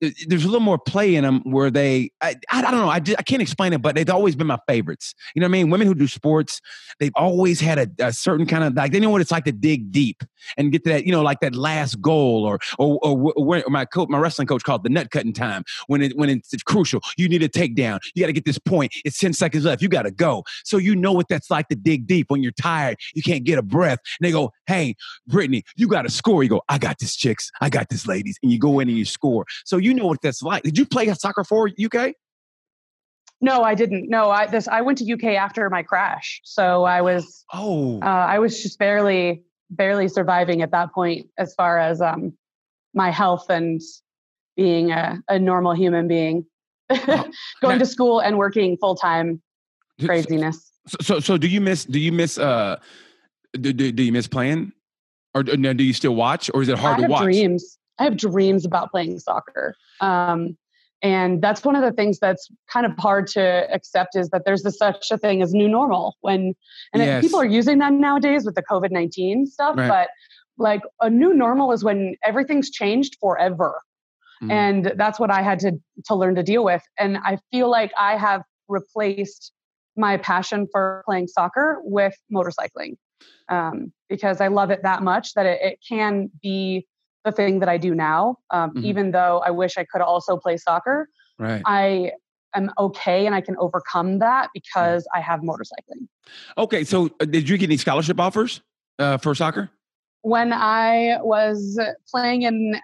[0.00, 3.18] there's a little more play in them where they I, I don't know I, just,
[3.18, 5.14] I can't explain it but they've always been my favorites.
[5.34, 5.70] You know what I mean?
[5.70, 6.60] Women who do sports
[6.98, 9.52] they've always had a, a, certain kind of like they know what it's like to
[9.52, 10.22] dig deep
[10.56, 13.84] and get to that you know like that last goal or or, or, or my
[13.84, 17.00] coach my wrestling coach called the nut cutting time when it when it's, crucial.
[17.16, 18.00] You need a takedown.
[18.14, 18.92] You got to get this point.
[19.04, 19.82] It's 10 seconds left.
[19.82, 20.42] You got to go.
[20.64, 22.98] So you know what that's like to dig deep when you're tired.
[23.14, 23.98] You can't get a breath.
[24.18, 26.42] And they go hey Brittany you got to score.
[26.42, 27.50] You go I got this chicks.
[27.60, 28.38] I got this ladies.
[28.42, 29.46] And you go in and you score.
[29.64, 30.62] So you know what that's like.
[30.62, 32.14] Did you play soccer for UK?
[33.40, 34.08] No, I didn't.
[34.08, 38.04] No, I this I went to UK after my crash, so I was oh uh,
[38.04, 42.32] I was just barely barely surviving at that point as far as um
[42.94, 43.82] my health and
[44.56, 46.46] being a, a normal human being,
[46.88, 47.30] going
[47.62, 49.42] now, to school and working full time.
[50.04, 50.72] Craziness.
[50.88, 51.84] So, so, so do you miss?
[51.84, 52.38] Do you miss?
[52.38, 52.78] Uh,
[53.52, 54.72] do, do, do you miss playing,
[55.34, 57.24] or do you still watch, or is it hard I to watch?
[57.24, 57.78] Dreams.
[57.98, 59.74] I have dreams about playing soccer.
[60.00, 60.56] Um,
[61.02, 64.62] And that's one of the things that's kind of hard to accept is that there's
[64.62, 66.54] this such a thing as new normal when
[66.94, 67.22] and Yes.
[67.22, 69.88] people are using that nowadays with the COVID nineteen stuff, Right.
[69.88, 70.08] but
[70.56, 73.82] like a new normal is when everything's changed forever.
[74.42, 74.50] Mhm.
[74.50, 75.72] And that's what I had to
[76.06, 76.82] to learn to deal with.
[76.98, 79.52] And I feel like I have replaced
[79.96, 82.96] my passion for playing soccer with motorcycling
[83.50, 86.86] um, because I love it that much that it, it can be
[87.26, 88.38] the thing that I do now.
[88.50, 88.84] Um, Mhm.
[88.84, 91.08] Even though I wish I could also play soccer,
[91.38, 91.60] Right.
[91.66, 92.12] I
[92.54, 96.06] am okay and I can overcome that because I have motorcycling.
[96.56, 96.84] Okay.
[96.84, 98.62] So, uh, did you get any scholarship offers
[98.98, 99.68] uh, for soccer?
[100.22, 101.78] When I was
[102.10, 102.80] playing in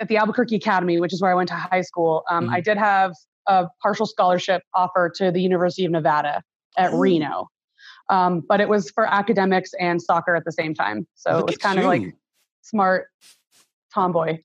[0.00, 2.76] at the Albuquerque Academy, which is where I went to high school, um, I did
[2.76, 3.12] have
[3.46, 6.42] a partial scholarship offer to the University of Nevada
[6.76, 6.98] at Oh.
[6.98, 7.48] Reno.
[8.10, 11.06] Um, but it was for academics and soccer at the same time.
[11.14, 12.02] So it was kind of like.
[12.64, 13.08] Smart
[13.92, 14.38] tomboy.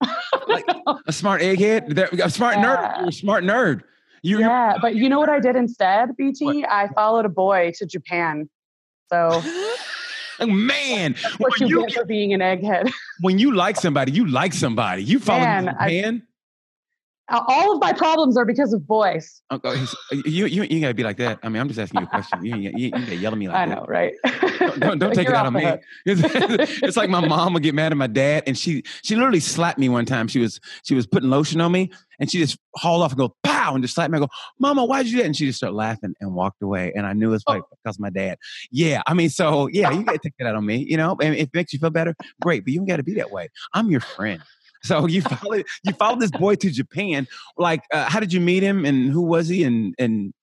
[0.48, 0.66] Like,
[1.08, 2.82] a smart egghead, a smart nerd.
[2.82, 3.00] Yeah.
[3.00, 3.82] You're a smart nerd.
[4.22, 6.66] You, yeah, but you know what I did instead, BT?
[6.70, 8.50] I followed a boy to Japan.
[9.10, 9.42] So
[10.42, 12.92] Oh, man, what when you you, get for being an egghead.
[13.20, 15.04] when you like somebody, you like somebody.
[15.04, 16.24] You follow Man, Japan.
[17.30, 19.42] All of my problems are because of boys.
[19.52, 19.88] Oh, oh,
[20.26, 21.40] you, you, you gotta be like that.
[21.44, 22.44] I mean, I'm just asking you a question.
[22.44, 23.72] You, you, you gotta yell at me like I that.
[23.72, 24.14] I know, right?
[24.60, 25.66] Don't, don't, don't take You're it out on me.
[26.06, 29.40] It's, it's like my mom would get mad at my dad, and she she literally
[29.40, 30.28] slapped me one time.
[30.28, 33.36] She was she was putting lotion on me, and she just hauled off and go
[33.44, 34.18] pow and just slapped me.
[34.18, 35.26] I go, Mama, why'd you do that?
[35.26, 36.92] And she just started laughing and walked away.
[36.96, 37.54] And I knew it's oh.
[37.54, 38.38] like because of my dad.
[38.72, 40.78] Yeah, I mean, so yeah, you gotta take that out on me.
[40.78, 42.66] You know, and if it makes you feel better, great.
[42.66, 43.50] But you don't got to be that way.
[43.74, 44.42] I'm your friend.
[44.84, 47.28] So you followed you followed this boy to Japan.
[47.58, 49.64] Like, uh, how did you meet him, and who was he?
[49.66, 50.34] And and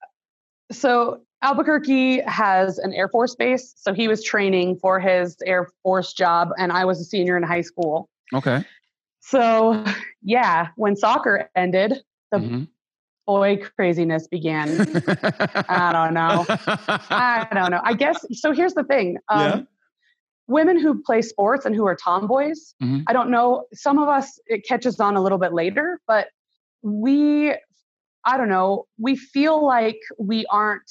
[0.71, 3.73] So Albuquerque has an Air Force base.
[3.77, 7.43] So he was training for his Air Force job, and I was a senior in
[7.45, 8.09] high school.
[8.35, 8.65] okay,
[9.21, 9.85] So
[10.23, 12.69] yeah, when soccer ended, the Mhm.
[13.27, 14.69] boy craziness began.
[15.69, 16.45] I don't know.
[17.11, 17.81] I don't know.
[17.83, 18.53] I guess so.
[18.53, 19.17] Here's the thing.
[19.29, 19.63] Um, Yeah.
[20.49, 23.05] Women who play sports and who are tomboys, Mhm.
[23.09, 23.65] I don't know.
[23.75, 26.29] Some of us, it catches on a little bit later, but
[26.83, 27.53] we,
[28.25, 30.91] I don't know, we feel like we aren't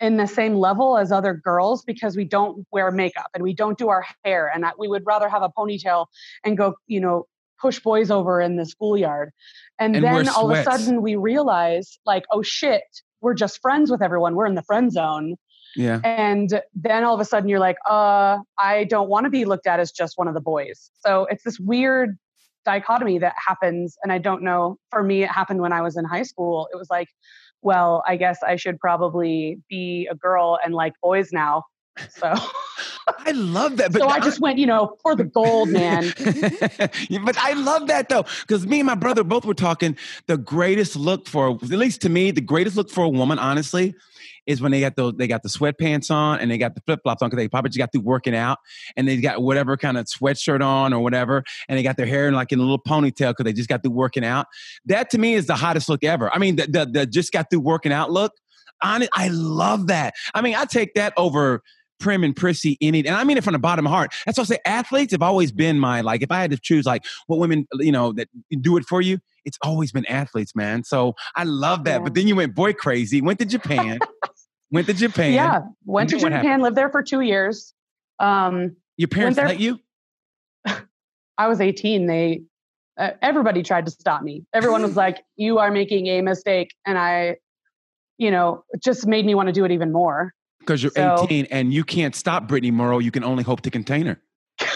[0.00, 3.76] in the same level as other girls because we don't wear makeup and we don't
[3.76, 6.06] do our hair and that we would rather have a ponytail
[6.44, 7.26] and go, you know,
[7.60, 9.30] push boys over in the schoolyard.
[9.78, 12.84] And, And then all of a sudden we realize like, oh shit,
[13.20, 14.34] we're just friends with everyone.
[14.36, 15.36] We're in the friend zone.
[15.76, 16.00] Yeah.
[16.04, 19.66] And then all of a sudden you're like, uh, I don't want to be looked
[19.66, 20.90] at as just one of the boys.
[21.00, 22.18] So it's this weird
[22.64, 23.96] dichotomy that happens.
[24.02, 26.68] And I don't know, for me, it happened when I was in high school.
[26.72, 27.08] It was like,
[27.62, 31.64] well, I guess I should probably be a girl and like boys now.
[32.10, 32.34] So,
[33.18, 33.92] I love that.
[33.92, 36.12] But so I just went, you know, for the gold, man.
[36.16, 39.96] But I love that though, because me and my brother both were talking.
[40.26, 43.94] The greatest look for, at least to me, the greatest look for a woman, honestly,
[44.46, 47.00] is when they got the they got the sweatpants on and they got the flip
[47.02, 48.58] flops on because they probably just got through working out
[48.96, 52.28] and they got whatever kind of sweatshirt on or whatever, and they got their hair
[52.28, 54.46] in like in a little ponytail because they just got through working out.
[54.86, 56.32] That to me is the hottest look ever.
[56.34, 58.32] I mean, the the, the just got through working out look.
[58.82, 60.14] I love that.
[60.34, 61.62] I mean, I take that over
[62.00, 63.06] prim and prissy in it.
[63.06, 64.12] And I mean it from the bottom of my heart.
[64.26, 66.86] That's why I say athletes have always been my like if I had to choose
[66.86, 68.28] like what women, you know, that
[68.60, 70.82] do it for you, it's always been athletes, man.
[70.82, 71.98] So I love that.
[71.98, 72.04] Yeah.
[72.04, 74.00] But then you went boy crazy, went to Japan,
[74.70, 75.32] went to Japan.
[75.34, 75.60] yeah.
[75.84, 76.62] Went to Japan, happened?
[76.62, 77.72] lived there for two years.
[78.18, 79.78] Um, Your parents there- let you?
[81.38, 82.06] I was 18.
[82.06, 82.42] They,
[82.98, 84.44] uh, everybody tried to stop me.
[84.52, 86.74] Everyone was like, you are making a mistake.
[86.86, 87.36] And I,
[88.18, 90.34] you know, just made me want to do it even more.
[90.60, 92.98] Because you're So- 18 and you can't stop Brittany Morrow.
[92.98, 94.20] You can only hope to contain her.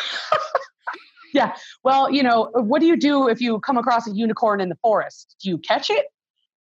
[1.35, 1.57] Yeah.
[1.83, 4.77] Well, you know, what do you do if you come across a unicorn in the
[4.77, 5.35] forest?
[5.43, 6.07] Do you catch it?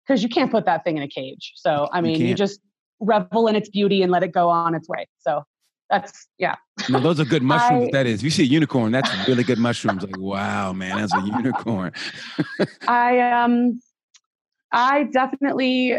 [0.07, 1.53] Because you can't put that thing in a cage.
[1.57, 2.39] So, I mean, you, can't.
[2.39, 2.59] just
[2.99, 5.07] revel in its beauty and let it go on its way.
[5.19, 5.45] So
[5.91, 6.57] that's, yeah.
[6.89, 7.89] No, those are good mushrooms.
[7.89, 8.21] I- that is.
[8.21, 10.05] If you see a unicorn, that's really good mushrooms.
[10.05, 11.93] Like, wow, man, that's a unicorn.
[12.89, 13.79] I, um,
[14.73, 15.99] I definitely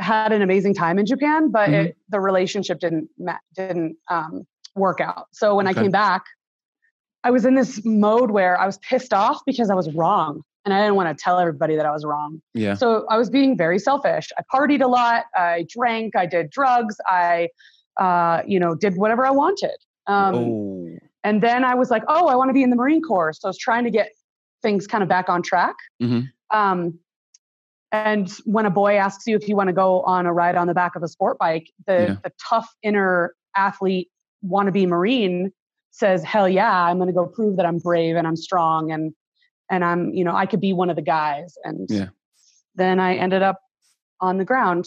[0.00, 1.84] had an amazing time in Japan, but Mhm.
[1.86, 3.08] it, the relationship didn't,
[3.54, 5.26] didn't, um, work out.
[5.32, 5.78] So when Okay.
[5.78, 6.24] I came back,
[7.22, 10.42] I was in this mode where I was pissed off because I was wrong.
[10.66, 12.42] And I didn't want to tell everybody that I was wrong.
[12.52, 12.74] Yeah.
[12.74, 14.30] So I was being very selfish.
[14.36, 15.24] I partied a lot.
[15.34, 16.14] I drank.
[16.14, 16.96] I did drugs.
[17.06, 17.48] I,
[17.98, 19.76] uh, you know, did whatever I wanted.
[20.06, 20.98] Um, oh.
[21.24, 23.32] And then I was like, oh, I want to be in the Marine Corps.
[23.32, 24.10] So I was trying to get
[24.62, 25.76] things kind of back on track.
[26.02, 26.28] Mhm.
[26.50, 26.98] Um,
[27.92, 30.66] and when a boy asks you if you want to go on a ride on
[30.66, 32.16] the back of a sport bike, the, Yeah.
[32.22, 34.08] the tough inner athlete
[34.44, 35.52] wannabe Marine
[35.90, 38.92] says, hell yeah, I'm going to go prove that I'm brave and I'm strong.
[38.92, 39.12] And,
[39.70, 41.54] and I'm, you know, I could be one of the guys.
[41.64, 42.08] And Yeah.
[42.76, 43.60] then I ended up
[44.20, 44.86] on the ground.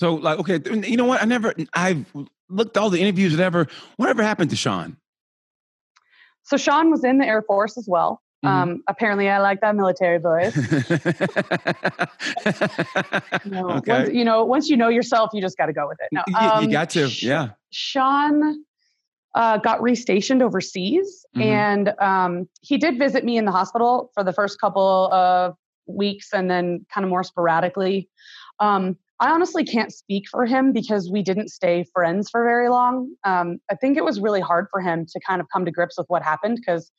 [0.00, 1.20] So like, okay, you know what?
[1.20, 2.06] I never, I've
[2.48, 3.66] looked all the interviews, whatever.
[3.96, 4.96] Whatever happened to Sean?
[6.44, 8.22] So Sean was in the Air Force as well.
[8.44, 8.48] Mhm.
[8.48, 10.54] Um, apparently, I like that military voice.
[13.44, 13.92] You know, okay.
[13.92, 16.08] once, you know, once you know yourself, you just got to go with it.
[16.12, 17.50] No, You- you, um, got to, yeah.
[17.70, 18.64] Sean
[19.34, 21.42] uh, got restationed overseas, Mhm.
[21.42, 25.54] and um, he did visit me in the hospital for the first couple of
[25.86, 28.08] weeks, and then kind of more sporadically.
[28.60, 33.12] Um, I honestly can't speak for him because we didn't stay friends for very long.
[33.24, 35.98] Um, I think it was really hard for him to kind of come to grips
[35.98, 36.92] with what happened because,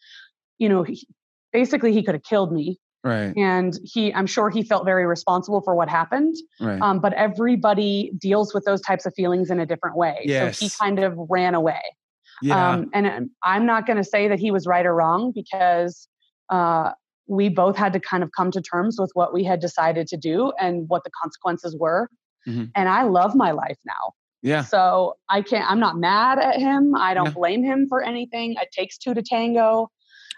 [0.58, 1.08] you know, he,
[1.54, 5.62] basically he could have killed me, Right, and he, I'm sure he felt very responsible
[5.62, 6.36] for what happened.
[6.60, 6.82] right.
[6.82, 10.26] Um, but everybody deals with those types of feelings in a different way.
[10.28, 11.82] So he kind of ran away.
[12.42, 12.72] yeah.
[12.72, 16.08] Um, and um, I'm not going to say that he was right or wrong because
[16.50, 16.92] uh,
[17.28, 20.18] we both had to kind of come to terms with what we had decided to
[20.18, 22.10] do and what the consequences were.
[22.48, 22.72] Mhm.
[22.76, 24.14] And I love my life now.
[24.42, 24.64] yeah.
[24.64, 26.96] So I can't, I'm not mad at him.
[26.96, 27.32] I don't No.
[27.32, 28.54] blame him for anything.
[28.54, 29.90] It takes two to tango.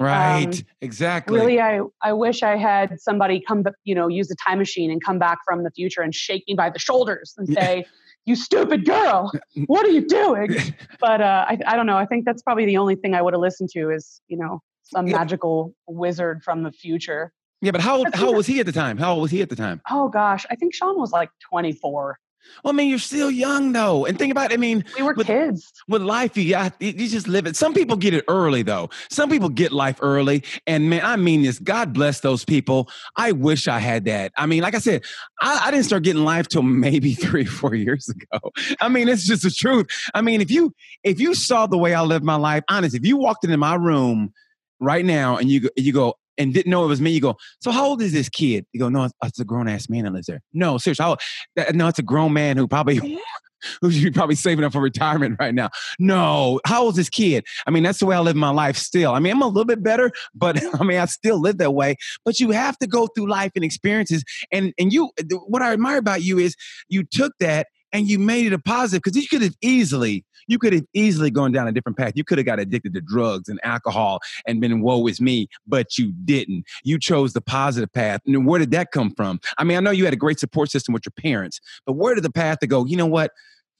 [0.01, 0.45] Right.
[0.47, 1.37] um, exactly.
[1.37, 5.03] Really, I, I wish I had somebody come, you know, use a time machine and
[5.03, 7.85] come back from the future and shake me by the shoulders and say,
[8.25, 9.31] "You stupid girl,
[9.67, 10.55] what are you doing?"
[10.99, 11.97] But uh, I, I don't know.
[11.97, 14.59] I think that's probably the only thing I would have listened to is, you know,
[14.83, 15.17] some Yeah.
[15.17, 17.31] magical wizard from the future.
[17.61, 18.97] yeah, but how old, how old was he at the time?
[18.97, 19.81] How old was he at the time?
[19.89, 22.19] Oh gosh, I think Sean was like 24.
[22.63, 24.05] Well, I mean, you're still young though.
[24.05, 24.53] And think about it.
[24.55, 25.71] I mean, We were With- kids.
[25.87, 27.55] with life, you got you just live it.
[27.55, 28.89] Some people get it early though.
[29.09, 31.59] Some people get life early, and man, I mean this.
[31.59, 32.89] God bless those people.
[33.15, 34.31] I wish I had that.
[34.37, 35.03] I mean, like I said,
[35.41, 38.51] I, I didn't start getting life till maybe three, four years ago.
[38.79, 39.87] I mean, it's just the truth.
[40.13, 40.73] I mean, if you
[41.03, 43.75] if you saw the way I live my life, honest, if you walked into my
[43.75, 44.33] room
[44.79, 47.71] right now and you you go and didn't know it was me, you go, so
[47.71, 48.65] how old is this kid?
[48.73, 50.41] You go, no, it's, it's a grown ass man that lives there.
[50.53, 51.17] No, seriously, how,
[51.55, 53.19] that, no, it's a grown man who probably
[53.81, 55.69] who should be probably saving up for retirement right now.
[55.99, 57.45] No, how old is this kid?
[57.67, 59.13] I mean, that's the way I live my life still.
[59.13, 61.95] I mean, I'm a little bit better, but I mean, I still live that way.
[62.25, 64.23] But you have to go through life and experiences.
[64.51, 65.11] And and you,
[65.47, 66.55] what I admire about you is
[66.89, 70.57] you took that and you made it a positive because you could have easily, you
[70.57, 72.13] could have easily gone down a different path.
[72.15, 75.97] You could have got addicted to drugs and alcohol and been woe is me, but
[75.97, 76.65] you didn't.
[76.83, 78.21] You chose the positive path.
[78.25, 79.39] And where did that come from?
[79.57, 82.15] I mean, I know you had a great support system with your parents, but where
[82.15, 82.85] did the path to go?
[82.85, 83.31] You know what?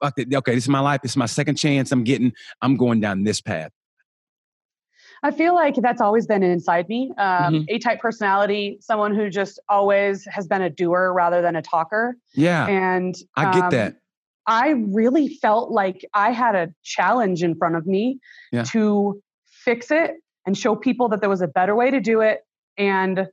[0.02, 0.34] Fuck it.
[0.34, 1.02] Okay, this is my life.
[1.02, 1.92] This is my second chance.
[1.92, 2.34] I'm getting.
[2.62, 3.72] I'm going down this path.
[5.24, 7.12] I feel like that's always been inside me.
[7.18, 7.66] Um, Mhm.
[7.70, 12.18] A-type personality, someone who just always has been a doer rather than a talker.
[12.34, 13.96] Yeah, And I get um, that.
[14.48, 18.20] I really felt like I had a challenge in front of me
[18.52, 18.64] Yeah.
[18.66, 20.16] to fix it
[20.46, 22.40] and show people that there was a better way to do it.
[22.78, 23.28] And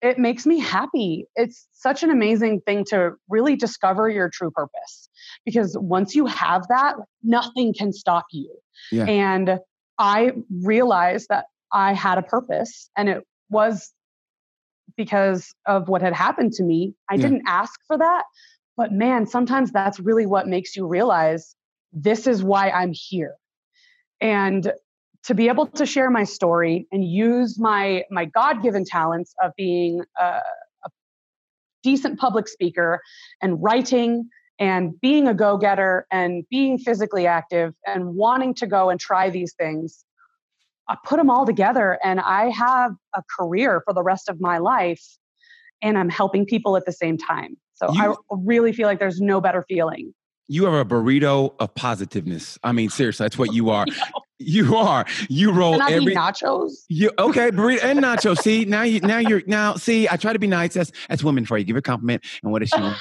[0.00, 1.26] it makes me happy.
[1.36, 5.08] It's such an amazing thing to really discover your true purpose
[5.44, 8.52] because once you have that, nothing can stop you.
[8.90, 9.04] Yeah.
[9.04, 9.58] And
[9.98, 13.92] I realized that I had a purpose and it was
[14.96, 16.94] because of what had happened to me.
[17.08, 17.22] I Yeah.
[17.22, 18.24] didn't ask for that,
[18.76, 21.54] but man, sometimes that's really what makes you realize
[21.92, 23.34] this is why I'm here.
[24.20, 24.72] And
[25.24, 30.02] to be able to share my story and use my my God-given talents of being
[30.18, 30.40] a,
[30.84, 30.90] a
[31.82, 33.00] decent public speaker
[33.40, 38.98] and writing and being a go-getter and being physically active and wanting to go and
[39.00, 40.04] try these things
[40.88, 44.58] I put them all together and I have a career for the rest of my
[44.58, 45.02] life
[45.80, 47.56] and I'm helping people at the same time.
[47.82, 50.14] So I really feel like there's no better feeling.
[50.48, 52.58] You are a burrito of positiveness.
[52.62, 53.86] I mean, seriously, that's what you are.
[54.38, 55.06] You are.
[55.28, 56.14] You roll Can I every.
[56.16, 56.72] nachos?
[56.88, 58.38] You okay, burrito and nachos.
[58.38, 60.74] See, now you now you're now see, I try to be nice.
[60.74, 61.64] That's that's women for you.
[61.64, 62.24] Give her a compliment.
[62.42, 62.98] And what does she want?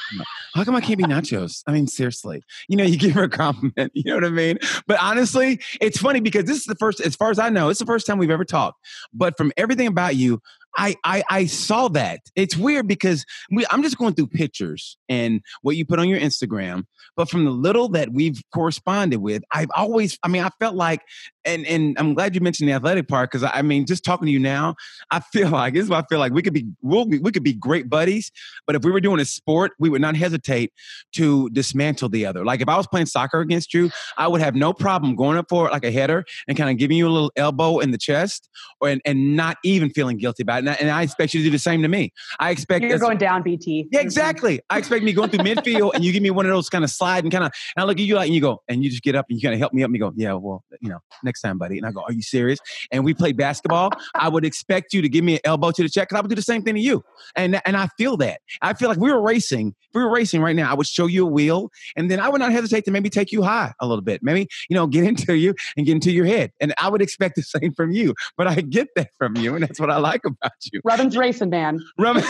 [0.54, 1.64] How come I can't be nachos?
[1.66, 2.44] I mean, seriously.
[2.68, 3.92] You know, you give her a compliment.
[4.02, 4.58] You know what I mean?
[4.88, 7.80] But honestly, it's funny because this is the first, as far as I know, it's
[7.80, 8.80] the first time we've ever talked.
[9.14, 10.42] But from everything about you,
[10.78, 12.20] I I, I saw that.
[12.36, 16.20] It's weird because we, I'm just going through pictures and what you put on your
[16.20, 16.84] Instagram.
[17.16, 21.02] But from the little that we've corresponded with, I've always, I mean, I felt like
[21.46, 24.32] and and I'm glad you mentioned the athletic part because I mean, just talking to
[24.32, 24.76] you now,
[25.10, 27.44] I feel like this is what I feel like we could be we'll we could
[27.44, 28.32] be great buddies,
[28.66, 30.72] but if we were doing a sport, we would not hesitate
[31.16, 32.46] to dismantle the other.
[32.46, 35.48] Like if I was playing soccer against you, I would have no problem going up
[35.50, 38.50] for like a header and kind of giving you a little elbow in the chest,
[38.80, 40.61] or and, and not even feeling guilty about it.
[40.62, 42.14] And I, and I expect you to do the same to me.
[42.40, 43.88] I expect You're going down, BT.
[43.92, 44.62] Yeah, exactly.
[44.70, 46.90] I expect me going through midfield and you give me one of those kind of
[46.90, 48.90] slide and kind of, and I look at you like, and you go, and you
[48.90, 50.64] just get up and you kind of help me up and you go, yeah, well,
[50.80, 51.78] you know, next time, buddy.
[51.78, 52.60] And I go, are you serious?
[52.92, 53.92] And we play basketball.
[54.16, 56.30] I would expect you to give me an elbow to the check because I would
[56.30, 57.04] do the same thing to you.
[57.36, 58.42] And, and I feel that.
[58.62, 59.76] I feel like we were racing.
[59.90, 62.30] If we were racing right now, I would show you a wheel and then I
[62.30, 64.22] would not hesitate to maybe take you high a little bit.
[64.24, 66.52] Maybe, you know, get into you and get into your head.
[66.60, 69.56] And I would expect the same from you, but I get that from you.
[69.56, 70.82] And that's what I like about you.
[70.84, 71.80] Robin's racing, man.
[71.98, 72.22] Rum-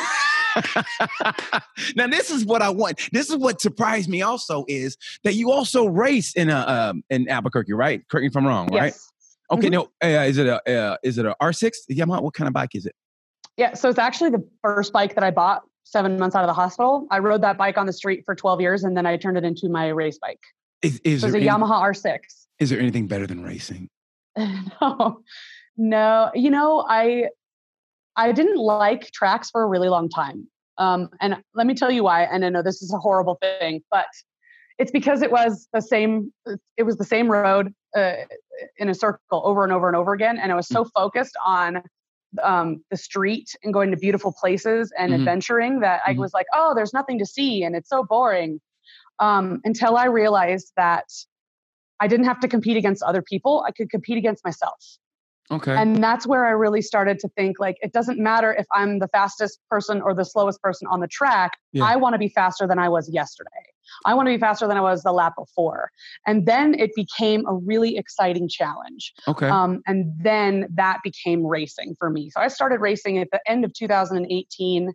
[1.95, 2.99] now this is what I want.
[3.11, 7.29] This is what surprised me also is that you also race in a um, in
[7.29, 8.01] Albuquerque, right?
[8.09, 8.85] Correct me if I'm wrong, right?
[8.93, 9.07] Yes.
[9.51, 9.71] Okay, Mhm.
[9.71, 12.21] no, uh, is it a uh, is it a R6 Yamaha?
[12.21, 12.95] What kind of bike is it?
[13.57, 13.73] Yeah.
[13.73, 17.05] So it's actually the first bike that I bought seven months out of the hospital.
[17.11, 19.43] I rode that bike on the street for 12 years and then I turned it
[19.43, 20.39] into my race bike.
[20.81, 22.19] Is, is So it's a any- Yamaha R6.
[22.59, 23.89] Is there anything better than racing?
[24.37, 25.21] no,
[25.77, 26.31] no.
[26.33, 27.27] You know, I
[28.15, 30.47] I didn't like tracks for a really long time.
[30.77, 32.23] Um, and let me tell you why.
[32.23, 34.07] And I know this is a horrible thing, but
[34.77, 36.33] it's because it was the same.
[36.77, 38.13] It was the same road uh,
[38.77, 41.83] in a circle over and over and over again, and I was so focused on
[42.41, 45.15] um, the street and going to beautiful places and Mhm.
[45.17, 46.17] adventuring that I Mhm.
[46.19, 48.59] was like, oh, there's nothing to see, and it's so boring.
[49.19, 51.05] Um, until I realized that
[51.99, 54.97] I didn't have to compete against other people; I could compete against myself.
[55.51, 55.75] Okay.
[55.75, 59.09] And that's where I really started to think like it doesn't matter if I'm the
[59.09, 61.57] fastest person or the slowest person on the track.
[61.73, 61.83] Yeah.
[61.83, 63.49] I want to be faster than I was yesterday.
[64.05, 65.91] I want to be faster than I was the lap before.
[66.25, 69.13] And then it became a really exciting challenge.
[69.27, 69.49] okay.
[69.49, 72.29] Um, and then that became racing for me.
[72.29, 74.91] So I started racing at the end of 2018.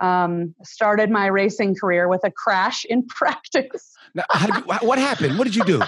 [0.00, 3.92] Um, started my racing career with a crash in practice.
[4.14, 4.52] Now, you,
[4.86, 5.38] what happened?
[5.38, 5.82] What did you do?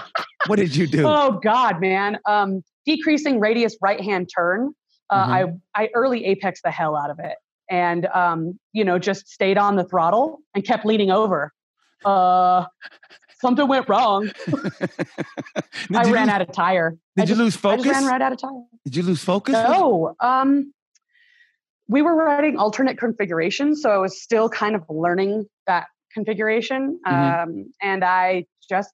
[0.47, 1.03] What did you do?
[1.07, 2.19] Oh God, man.
[2.25, 4.73] Um, decreasing radius right hand turn.
[5.09, 5.55] Uh, Mm-hmm.
[5.75, 7.35] I I early apex the hell out of it,
[7.69, 11.51] and um, you know just stayed on the throttle and kept leaning over.
[12.05, 12.65] Uh,
[13.41, 14.31] something went wrong.
[15.93, 16.91] I ran lose, out of tire.
[17.17, 17.83] Did I you just, lose I focus?
[17.85, 18.63] just ran right out of tire.
[18.85, 19.53] Did you lose focus?
[19.53, 20.15] No.
[20.19, 20.73] Um,
[21.91, 26.99] we were writing alternate configurations, so I was still kind of learning that configuration.
[27.05, 27.43] Mhm.
[27.43, 28.89] Um, and I just,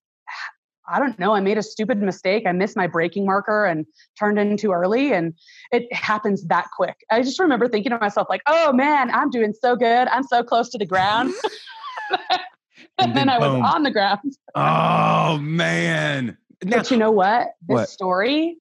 [0.89, 2.43] I don't know, I made a stupid mistake.
[2.47, 3.85] I missed my braking marker and
[4.17, 5.33] turned in too early, and
[5.71, 6.95] it happens that quick.
[7.11, 10.07] I just remember thinking to myself, like, "Oh man, I'm doing so good.
[10.07, 11.33] I'm so close to the ground."
[12.09, 12.39] and,
[12.97, 13.63] And then, then I was boom.
[13.63, 14.37] on the ground.
[14.55, 16.37] Oh man.
[16.63, 17.49] Now, But you know what?
[17.67, 17.89] This What?
[17.89, 18.57] story,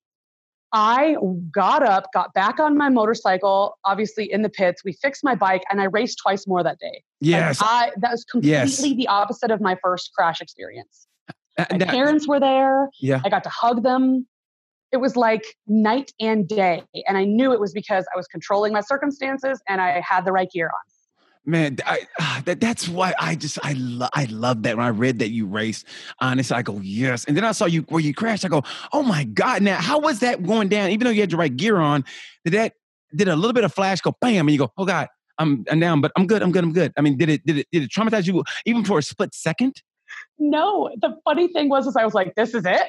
[0.73, 1.17] I
[1.51, 4.83] got up, got back on my motorcycle, obviously in the pits.
[4.85, 7.03] We fixed my bike and I raced twice more that day.
[7.21, 7.59] Like, yes.
[7.63, 8.79] I that was completely Yes.
[8.81, 11.07] the opposite of my first crash experience.
[11.59, 12.89] Uh, My now- parents were there.
[13.01, 13.21] yeah.
[13.25, 14.27] I got to hug them.
[14.93, 16.83] It was like night and day.
[17.09, 20.33] And I knew it was because I was controlling my circumstances and I had the
[20.33, 20.93] right gear on.
[21.49, 24.89] Man, I, ah, that, that's why I just I love I love that when I
[24.89, 25.87] read that you raced.
[26.21, 28.45] Honestly, I go yes, and then I saw you where you crashed.
[28.45, 29.63] I go, oh my god!
[29.63, 30.91] Now, how was that going down?
[30.91, 32.05] Even though you had your right gear on,
[32.45, 32.73] did that
[33.15, 35.07] did a little bit of flash go bam, and you go, oh god,
[35.39, 36.93] I'm I'm down, but I'm good, I'm good, I'm good.
[36.99, 39.75] I mean, did it did it did it traumatize you even for a split second?
[40.39, 42.89] No, the funny thing was, is I was like, this is it.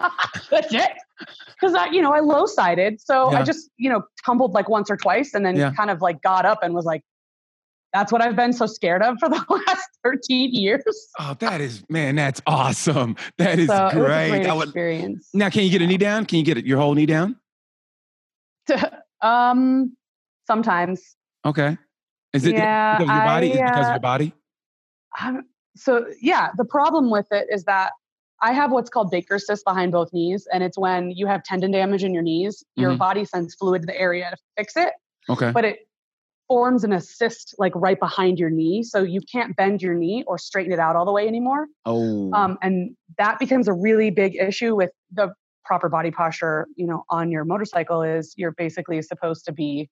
[0.50, 0.92] That's it.
[1.60, 3.00] Because I, you know, I low sided.
[3.00, 3.38] So Yeah.
[3.40, 5.72] I just, you know, tumbled like once or twice and then Yeah.
[5.72, 7.02] kind of like got up and was like,
[7.96, 10.82] that's what I've been so scared of for the last 13 years.
[11.18, 13.16] Oh, that is man, that's awesome.
[13.38, 14.28] That is so it was a great.
[14.42, 15.30] great would, experience.
[15.32, 16.26] now, can you get a knee down?
[16.26, 17.36] Can you get it, your whole knee down?
[19.22, 19.96] um,
[20.46, 21.16] sometimes.
[21.46, 21.78] Okay.
[22.34, 23.50] Is it Yeah, because of your body?
[23.50, 24.34] Is it because of your body?
[25.14, 25.42] I'm,
[25.74, 27.92] so yeah, the problem with it is that
[28.42, 31.70] I have what's called Baker's cyst behind both knees, and it's when you have tendon
[31.70, 32.98] damage in your knees, your Mhm.
[32.98, 34.90] body sends fluid to the area to fix it,
[35.30, 35.50] Okay.
[35.52, 35.88] but it
[36.48, 40.38] forms an assist like right behind your knee, so you can't bend your knee or
[40.38, 41.66] straighten it out all the way anymore.
[41.84, 42.32] oh.
[42.32, 45.32] Um, and that becomes a really big issue with the
[45.64, 46.66] proper body posture.
[46.76, 49.88] You know, on your motorcycle is you're basically supposed to be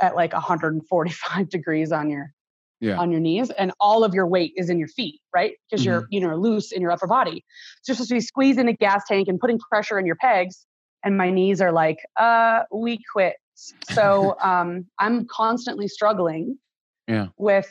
[0.00, 2.32] at like 145 degrees on your
[2.80, 2.96] Yeah.
[3.00, 6.02] on your knees and all of your weight is in your feet right because you're
[6.02, 6.12] Mm-hmm.
[6.14, 7.44] you know loose in your upper body
[7.82, 10.64] so you're supposed to be squeezing a gas tank and putting pressure in your pegs
[11.02, 13.34] and my knees are like uh we quit
[13.82, 16.58] so um i'm constantly struggling
[17.06, 17.28] Yeah.
[17.36, 17.68] with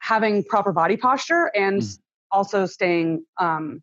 [0.00, 1.98] having proper body posture and Mm.
[2.30, 3.82] also staying um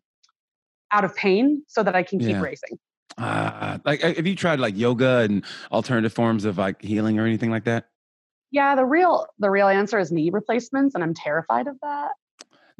[0.92, 2.40] out of pain so that i can keep Yeah.
[2.42, 2.78] racing
[3.18, 7.50] Uh, like, have you tried like yoga and alternative forms of like healing or anything
[7.50, 7.86] like that?
[8.50, 12.12] yeah the real the real answer is knee replacements and i'm terrified of that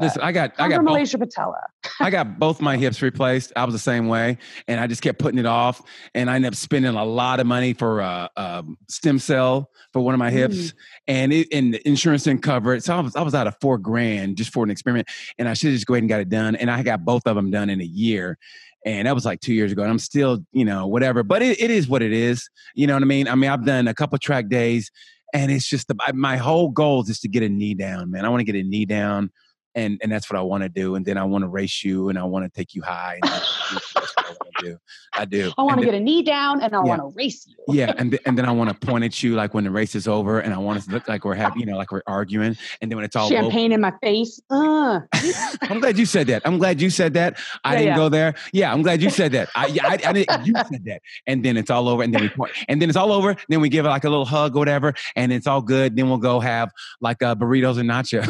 [0.01, 1.61] Listen, I got I got both, malacia Patella.
[2.01, 3.53] I got both my hips replaced.
[3.57, 5.83] I was the same way, and I just kept putting it off,
[6.15, 10.01] and I ended up spending a lot of money for a, a stem cell for
[10.01, 10.73] one of my hips, Mm.
[11.09, 12.85] and it and the insurance didn't cover it.
[12.85, 15.55] So I was I was out of four grand just for an experiment, and I
[15.55, 17.71] should just go ahead and got it done, and I got both of them done
[17.71, 18.39] in a year.
[18.87, 21.23] And that was like two years ago, and I'm still, you know, whatever.
[21.23, 22.49] But it, it is what it is.
[22.75, 23.29] You know what I mean?
[23.29, 24.91] I mean, I've done a couple track days,
[25.35, 28.25] and it's just the, my whole goal is just to get a knee down, man.
[28.25, 29.33] I want to get a knee down,
[29.75, 30.95] and and that's what I want to do.
[30.95, 33.19] And then I want to race you, and I want to take you high.
[33.23, 33.65] And that's,
[33.95, 34.79] that's what I want to do.
[35.15, 35.53] I do.
[35.59, 36.85] I want to get a knee down and I Yeah.
[36.85, 37.57] want to race you.
[37.75, 39.95] yeah, and th- and then I want to point at you like when the race
[39.95, 42.03] is over, and I want it to look like we're having, you know, like we're
[42.07, 44.41] arguing, and then when it's all over, Champagne in my face.
[44.51, 45.01] Uh.
[45.63, 46.43] I'm glad you said that.
[46.45, 47.39] I'm glad you said that.
[47.65, 47.97] I Yeah, didn't yeah.
[47.97, 48.35] go there.
[48.53, 49.49] Yeah, I'm glad you said that.
[49.55, 51.03] I, yeah, I, I didn't, you said that.
[51.27, 52.03] And then it's all over.
[52.03, 53.37] And then we point, and then it's all over.
[53.49, 55.97] Then we give it like a little hug or whatever, and it's all good.
[55.97, 58.27] Then we'll go have like uh, burritos and nachos.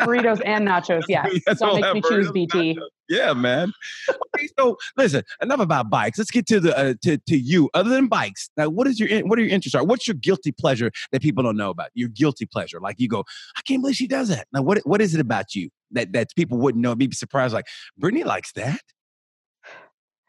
[0.00, 1.04] Burritos and nachos.
[1.08, 1.26] Yeah.
[1.46, 2.74] Yes, Don't we'll make me choose BT.
[2.74, 2.86] nachos.
[3.08, 3.72] Yeah, man.
[4.08, 5.22] Okay, so listen.
[5.42, 6.18] Enough about bikes.
[6.18, 7.68] Let's get to the uh, to to you.
[7.74, 9.74] Other than bikes, now what is your what are your interests?
[9.74, 11.90] Are what's your guilty pleasure that people don't know about?
[11.94, 13.24] Your guilty pleasure, like you go,
[13.56, 14.46] I can't believe she does that.
[14.52, 16.94] Now, what what is it about you that that people wouldn't know?
[16.94, 17.66] Be surprised, like
[17.98, 18.80] Brittany likes that.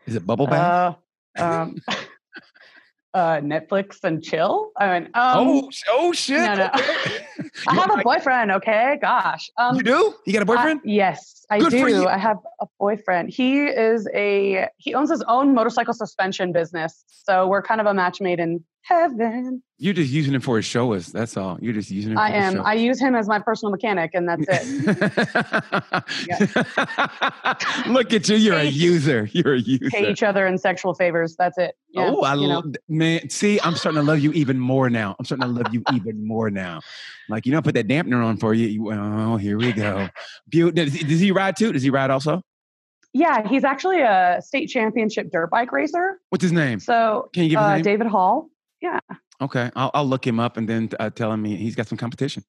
[0.05, 0.97] Is it bubble bath?
[1.37, 1.77] Uh, um,
[3.13, 4.71] uh, Netflix and chill.
[4.77, 6.39] I mean, um, oh, oh shit!
[6.39, 6.69] no, no.
[6.73, 7.25] okay.
[7.67, 8.51] I have a boyfriend.
[8.51, 9.49] Okay, gosh.
[9.57, 10.13] Um, You do?
[10.25, 10.81] You got a boyfriend?
[10.83, 12.07] yes, I Good do.
[12.07, 13.29] I have a boyfriend.
[13.29, 17.03] He is a he owns his own motorcycle suspension business.
[17.07, 19.63] So we're kind of a match made in heaven.
[19.77, 20.93] You're just using him for his show.
[20.93, 21.57] Is that's all?
[21.61, 22.13] You're just using.
[22.13, 22.61] For I am.
[22.65, 24.63] I use him as my personal mechanic, and that's it.
[27.87, 28.35] Look at you.
[28.35, 29.29] You're a user.
[29.31, 29.89] You're a user.
[29.89, 31.35] Pay each other in sexual favors.
[31.37, 31.75] That's it.
[31.89, 33.29] Yeah, oh, I love man.
[33.29, 35.15] See, I'm starting to love you even more now.
[35.19, 36.79] I'm starting to love you even more now.
[37.29, 38.67] Like you know, I put that dampener on for you.
[38.67, 40.07] you oh, here we go.
[40.49, 41.73] Does he, does he ride too?
[41.73, 42.41] Does he ride also?
[43.13, 46.19] Yeah, he's actually a state championship dirt bike racer.
[46.29, 46.79] What's his name?
[46.79, 47.79] So Can you give uh?
[47.79, 48.49] David Hall.
[49.41, 51.97] Okay, I'll, I'll look him up and then uh, tell him he, he's got some
[51.97, 52.43] competition.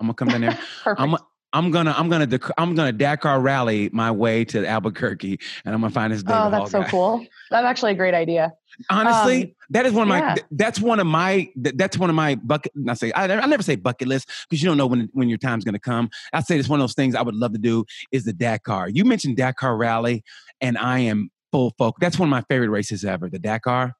[0.00, 0.58] I'm gonna come down there.
[0.84, 1.00] Perfect.
[1.00, 1.16] I'm
[1.52, 5.80] I'm gonna I'm gonna dec- I'm gonna Dakar rally my way to Albuquerque, and I'm
[5.80, 6.22] gonna find this.
[6.22, 6.88] David oh, Hall that's so guy.
[6.90, 7.26] cool.
[7.50, 8.52] That's actually a great idea.
[8.90, 10.18] Honestly, Um, that is one of my.
[10.18, 10.34] yeah.
[10.50, 11.50] That's one of my.
[11.56, 12.72] That's one of my bucket.
[12.86, 15.38] I say I, I never say bucket list because you don't know when when your
[15.38, 16.10] time's gonna come.
[16.32, 18.90] I say it's one of those things I would love to do is the Dakar.
[18.90, 20.24] You mentioned Dakar rally,
[20.60, 21.98] and I am full focus.
[22.00, 23.30] That's one of my favorite races ever.
[23.30, 23.94] The Dakar.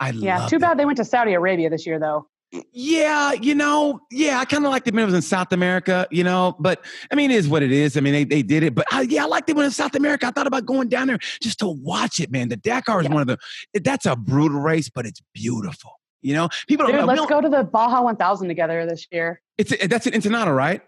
[0.00, 0.46] I Yeah.
[0.46, 0.62] Too it.
[0.62, 2.28] bad they went to Saudi Arabia this year, though.
[2.72, 6.06] Yeah, you know, yeah, I kind of liked it when it was in South America,
[6.12, 7.96] you know, but I mean, it is what it is.
[7.96, 9.76] I mean, they, they did it, but I, yeah, I liked it when it was
[9.76, 10.26] South America.
[10.26, 12.48] I thought about going down there just to watch it, man.
[12.48, 13.14] The Dakar is Yeah.
[13.14, 13.26] one of
[13.74, 15.90] the, that's a brutal race, but it's beautiful.
[16.22, 19.06] You know, people don't Dude, we let's don't- go to the Baja 1000 together this
[19.10, 19.42] year.
[19.58, 20.82] It's that's an Ensenada, right?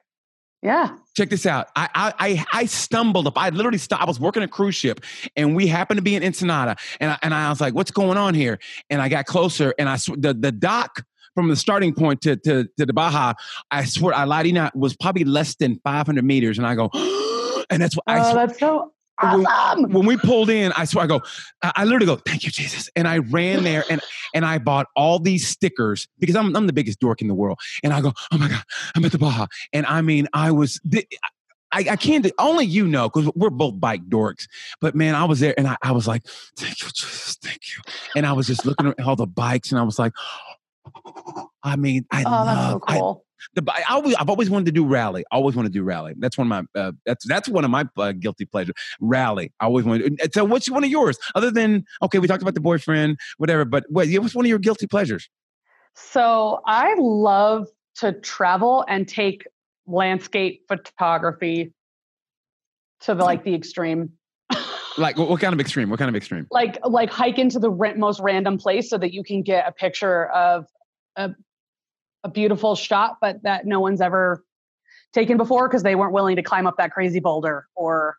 [0.62, 0.96] Yeah.
[1.16, 1.68] Check this out.
[1.76, 3.38] I I I, stumbled up.
[3.38, 4.02] I literally stopped.
[4.02, 5.00] I was working a cruise ship,
[5.36, 8.18] and we happened to be in Ensenada, and I, and I was like, "What's going
[8.18, 8.59] on here?"
[8.90, 11.04] And I got closer, and I sw- the the dock
[11.34, 13.34] from the starting point to to to the Baja.
[13.70, 16.90] I swear, I lied not, was probably less than 500 meters, and I go,
[17.70, 18.30] and that's what I.
[18.30, 19.90] oh, that's so awesome.
[19.92, 21.22] when we pulled in, I swear I go,
[21.62, 22.88] I, literally go, thank you, Jesus.
[22.96, 24.00] And I ran there and
[24.34, 27.58] and I bought all these stickers because I'm I'm the biggest dork in the world.
[27.82, 28.62] And I go, oh my God,
[28.94, 29.46] I'm at the Baja.
[29.72, 30.80] And I mean, I was
[31.70, 34.46] I, I can't only you know because we're both bike dorks.
[34.80, 36.22] But man, I was there and I, I was like,
[36.56, 37.82] thank you, Jesus, thank you.
[38.16, 40.12] And I was just looking at all the bikes and I was like,
[41.62, 43.24] I mean, I Oh, so love I- cool.
[43.55, 45.24] The I always, I've always wanted to do rally.
[45.30, 46.14] I always want to do rally.
[46.18, 48.72] That's one of my uh, that's that's one of my uh, guilty pleasure.
[49.01, 49.53] Rally.
[49.61, 50.18] I always wanted.
[50.32, 51.18] So what's one of yours?
[51.34, 53.64] Other than okay, we talked about the boyfriend, whatever.
[53.64, 54.09] But what?
[54.09, 55.28] What's one of your guilty pleasures?
[55.95, 59.47] So I love to travel and take
[59.86, 61.72] landscape photography
[63.01, 64.12] to the, like the extreme.
[64.97, 65.91] Like what, what kind of extreme?
[65.91, 66.49] What kind of extreme?
[66.51, 70.26] like like hike into the most random place so that you can get a picture
[70.26, 70.66] of
[71.14, 71.30] a,
[72.24, 74.44] a beautiful shot but that no one's ever
[75.12, 78.16] taken before because they weren't willing to climb up that crazy boulder or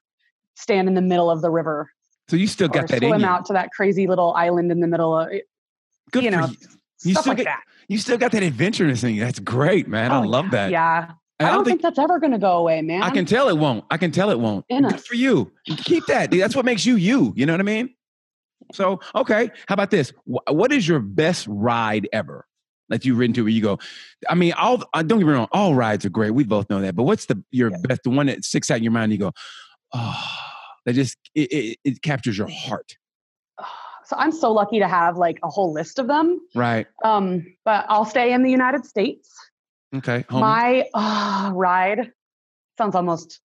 [0.55, 1.89] stand in the middle of the river
[2.27, 3.25] So you still got that in swim you.
[3.27, 5.29] out to that crazy little island in the middle of
[6.11, 6.55] Good you for know, you.
[7.03, 9.21] You stuff still like get, that you still got that adventurous in you.
[9.21, 10.11] That's great, man.
[10.11, 10.69] I Oh, love that.
[10.71, 13.47] yeah And i don't think, that's ever going to go away man I can tell
[13.49, 13.85] it won't.
[13.91, 14.65] I can tell it won't.
[14.69, 15.05] In Good us.
[15.07, 15.51] for you.
[15.65, 16.31] Keep that.
[16.31, 17.33] That's what makes you you.
[17.35, 17.93] You know what I mean?
[18.73, 19.49] So, okay.
[19.67, 20.13] How about this?
[20.25, 22.45] What is your best ride ever
[22.89, 23.79] that you've ridden to where you go?
[24.29, 26.31] I mean, all uh, don't get me wrong, all rides are great.
[26.31, 26.95] We both know that.
[26.95, 27.77] But what's the your Yeah.
[27.83, 29.11] best, the one that sticks out in your mind?
[29.11, 29.31] You go,
[29.93, 30.25] oh,
[30.85, 32.95] that just it, it, it captures your heart,
[34.05, 36.87] so i'm so lucky to have like a whole list of them right?
[37.03, 39.35] um, but i'll stay in the united states
[39.95, 40.23] Okay.
[40.31, 42.11] My uh, ride
[42.77, 43.39] sounds almost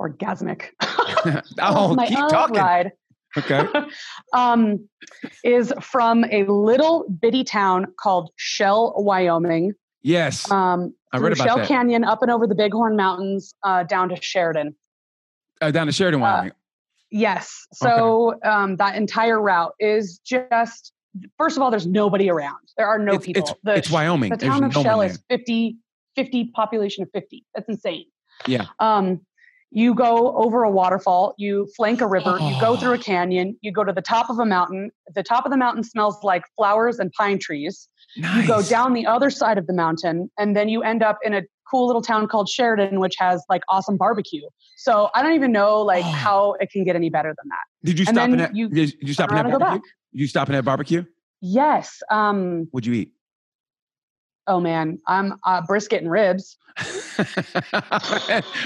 [0.00, 0.70] orgasmic.
[1.60, 2.56] oh, my keep talking.
[2.56, 2.92] ride
[3.36, 3.66] Okay.
[4.32, 4.88] um,
[5.42, 9.72] is from a little bitty town called Shell, Wyoming.
[10.02, 10.50] Yes.
[10.50, 11.68] Um, I read about Shell that.
[11.68, 14.74] Canyon, up and over the Bighorn Mountains, uh, down to Sheridan.
[15.60, 16.52] Uh, down to Sheridan, uh, Wyoming.
[17.10, 17.66] Yes.
[17.72, 20.92] So um, that entire route is just,
[21.38, 22.58] first of all, there's nobody around.
[22.76, 23.42] There are no it's, people.
[23.42, 24.30] it's, The it's Wyoming.
[24.30, 25.76] the There's town of no Shell is 50,
[26.16, 27.44] 50 population of 50.
[27.54, 28.06] That's insane.
[28.46, 28.66] Yeah.
[28.80, 29.20] Um,
[29.74, 32.98] you go over a waterfall, you flank a river, you go through a Oh.
[32.98, 34.90] canyon, you go to the top of a mountain.
[35.14, 37.88] The top of the mountain smells like flowers and pine trees.
[38.16, 38.40] there.
[38.42, 41.34] You go down the other side of the mountain, and then you end up in
[41.34, 44.46] a cool little town called Sheridan, which has like awesome barbecue.
[44.76, 46.08] So I don't even know like Oh.
[46.10, 47.64] how it can get any better than that.
[47.84, 48.54] Did you and stop in that?
[48.54, 49.90] you did you stop in turn that and go barbecue?
[50.12, 51.04] Did you stop in that barbecue?
[51.40, 52.00] Yes.
[52.10, 53.12] Um, What'd you eat?
[54.46, 56.56] Oh man, I'm uh, brisket and ribs.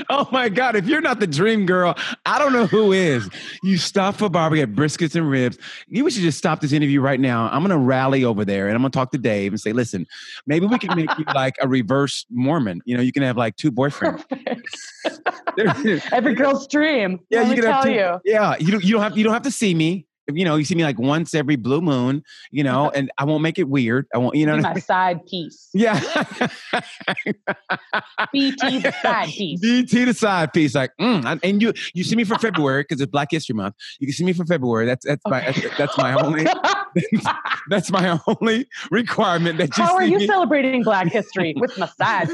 [0.09, 0.77] oh my God.
[0.77, 3.29] If you're not the dream girl, I don't know who is.
[3.63, 5.59] You stop for barbecue at briskets and ribs.
[5.89, 7.49] You we should just stop this interview right now.
[7.49, 9.73] I'm going to rally over there and I'm going to talk to Dave and say,
[9.73, 10.07] listen,
[10.47, 12.81] maybe we can make you like a reverse Mormon.
[12.87, 14.25] You know, you can have like two boyfriends.
[16.13, 17.21] Every girl's dream.
[17.29, 18.21] Yeah, you can have two- you.
[18.25, 20.08] Yeah, you don't, you don't have you don't have to see me.
[20.33, 22.23] You know, you see me like once every blue moon.
[22.51, 24.07] You know, and I won't make it weird.
[24.15, 24.35] I won't.
[24.37, 24.57] You know.
[24.57, 24.83] What I my mean?
[24.83, 25.69] side piece.
[25.79, 26.01] Yeah.
[28.33, 29.61] BT the side piece.
[29.61, 33.11] DT the side piece, like, mm, and you you see me for February because it's
[33.11, 33.75] Black History Month.
[34.01, 34.87] You can see me for February.
[34.87, 36.47] That's that's my that's, that's my only
[37.69, 40.27] that's my only requirement that you How are you me.
[40.27, 42.31] celebrating Black History with massage?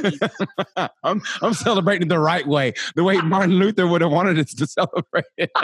[1.03, 4.67] I'm I'm celebrating the right way, the way Martin Luther would have wanted us to
[4.67, 5.51] celebrate it.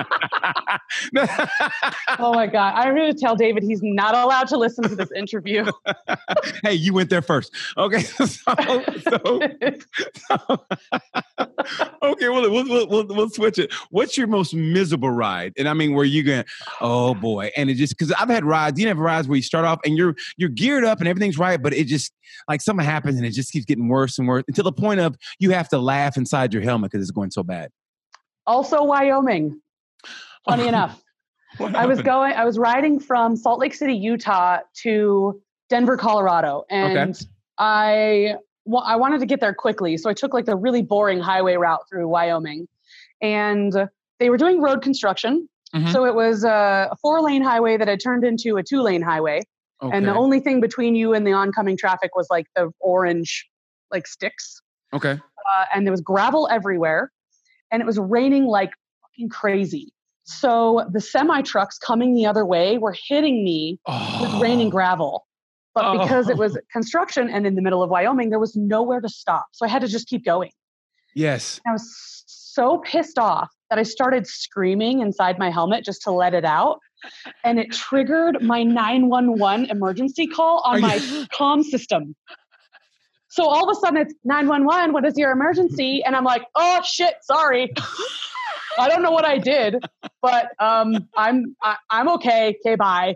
[2.18, 2.74] Oh my God.
[2.74, 5.64] I'm going to tell David he's not allowed to listen to this interview.
[6.62, 7.54] hey, you went there first.
[7.76, 9.40] Okay, so, so
[12.02, 13.72] okay, well, we'll, we'll, we'll, we'll switch it.
[13.90, 15.52] What's your most miserable ride?
[15.56, 16.44] And I mean, where you going,
[16.80, 17.50] oh boy.
[17.56, 19.96] And it just, because I've had rides, you have rides where you start off and
[19.96, 22.12] you're, you're geared up and everything's right, but it just,
[22.48, 25.16] like something happens and it just keeps getting worse and worse until the point of
[25.38, 27.70] you have to laugh inside your helmet because it's going so bad.
[28.46, 29.60] also, Wyoming.
[30.48, 31.02] Funny enough.
[31.58, 36.64] I was going, I was riding from Salt Lake City, Utah to Denver, Colorado.
[36.70, 37.20] And
[37.58, 39.96] I, wa- I wanted to get there quickly.
[39.96, 42.68] So I took like the really boring highway route through Wyoming.
[43.20, 43.88] And
[44.20, 45.48] they were doing road construction.
[45.74, 45.92] Mhm.
[45.92, 49.42] So it was a, four lane highway that had turned into a two lane highway.
[49.82, 53.48] And the only thing between you and the oncoming traffic was like the orange,
[53.90, 54.60] like sticks.
[54.92, 55.12] okay.
[55.12, 57.10] uh, and there was gravel everywhere
[57.72, 58.70] and it was raining like
[59.02, 59.92] fucking crazy
[60.24, 63.80] so the semi trucks coming the other way were hitting me
[64.20, 65.26] with raining gravel
[65.74, 66.60] but because it was Oh.
[66.72, 69.80] construction and in the middle of wyoming there was nowhere to stop so i had
[69.82, 70.50] to just keep going
[71.14, 71.60] Yes.
[71.66, 76.34] i was so pissed off that i started screaming inside my helmet just to let
[76.34, 76.80] it out
[77.44, 80.98] and it triggered my 911 emergency call on my
[81.32, 82.14] comm system
[83.30, 86.02] so all of a sudden it's 911, what is your emergency?
[86.04, 87.72] And I'm like, oh shit, sorry.
[88.76, 89.76] I don't know what I did,
[90.20, 92.56] but um, I'm I, I'm okay.
[92.66, 93.14] Okay, bye.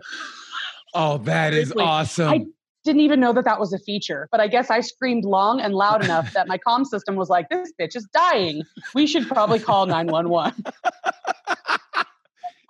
[0.93, 2.29] Oh, that is awesome.
[2.29, 2.45] I-
[2.85, 5.73] Didn't even know that that was a feature, but I guess I screamed long and
[5.73, 8.63] loud enough that my comm system was like, this bitch is dying.
[8.93, 10.63] We should probably call 911.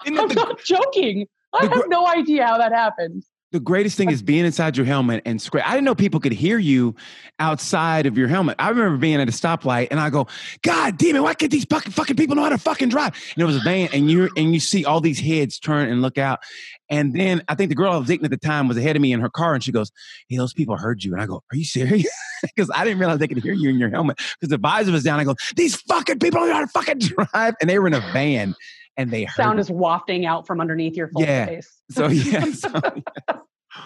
[0.05, 1.27] Isn't I'm the, not joking.
[1.53, 3.23] I have gr- no idea how that happened.
[3.55, 5.63] The greatest thing is being inside your helmet and scream.
[5.65, 6.93] I didn't know people could hear you
[7.39, 8.57] outside of your helmet.
[8.59, 10.27] I remember being at a stoplight and I go,
[10.61, 13.13] God damn it, why can't these fucking fucking people know how to fucking drive?
[13.33, 16.01] And it was a van and you and you see all these heads turn and
[16.01, 16.39] look out.
[16.89, 19.01] And then I think the girl I was dating at the time was ahead of
[19.01, 19.89] me in her car and she goes,
[20.27, 21.13] Hey, those people heard you.
[21.13, 22.09] And I go, Are you serious?
[22.43, 24.17] Because I didn't realize they could hear you in your helmet.
[24.17, 25.19] Because the visor was down.
[25.19, 26.99] I go, These fucking people know how to fucking
[27.33, 27.55] drive.
[27.59, 28.53] And they were in a van
[28.97, 31.45] and they heard Sound is wafting out from underneath your full Yeah.
[31.45, 31.81] face.
[31.91, 32.45] So yeah.
[32.53, 33.39] So, yes.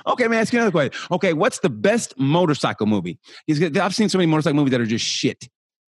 [0.05, 0.39] Okay, man.
[0.39, 0.93] Ask you another question.
[1.11, 3.17] Okay, what's the best motorcycle movie?
[3.49, 5.49] I've seen so many motorcycle movies that are just shit.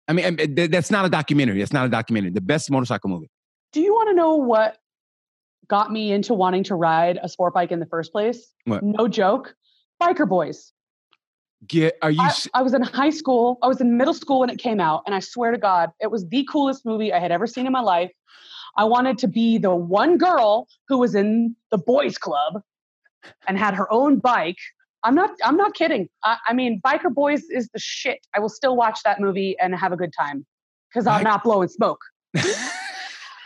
[0.09, 1.61] I mean, that's not a documentary.
[1.61, 2.31] That's not a documentary.
[2.31, 3.31] The best motorcycle movie.
[3.73, 4.79] Do you want to know what
[5.69, 8.53] got me into wanting to ride a sport bike in the first place?
[8.65, 8.83] What?
[8.83, 9.55] No joke.
[10.03, 10.73] Biker Boys.
[11.67, 11.95] Get?
[12.03, 12.21] Are you?
[12.53, 13.59] I was in high school.
[13.63, 16.11] I was in middle school when it came out, and I swear to God, it
[16.11, 18.11] was the coolest movie I had ever seen in my life.
[18.77, 22.63] I wanted to be the one girl who was in the boys' club
[23.47, 24.59] and had her own bike.
[25.03, 25.31] I'm not.
[25.45, 26.09] I'm not kidding.
[26.23, 28.27] I, I mean, Biker Boys is the shit.
[28.35, 30.47] I will still watch that movie and have a good time
[30.89, 32.01] because I'm not blowing smoke.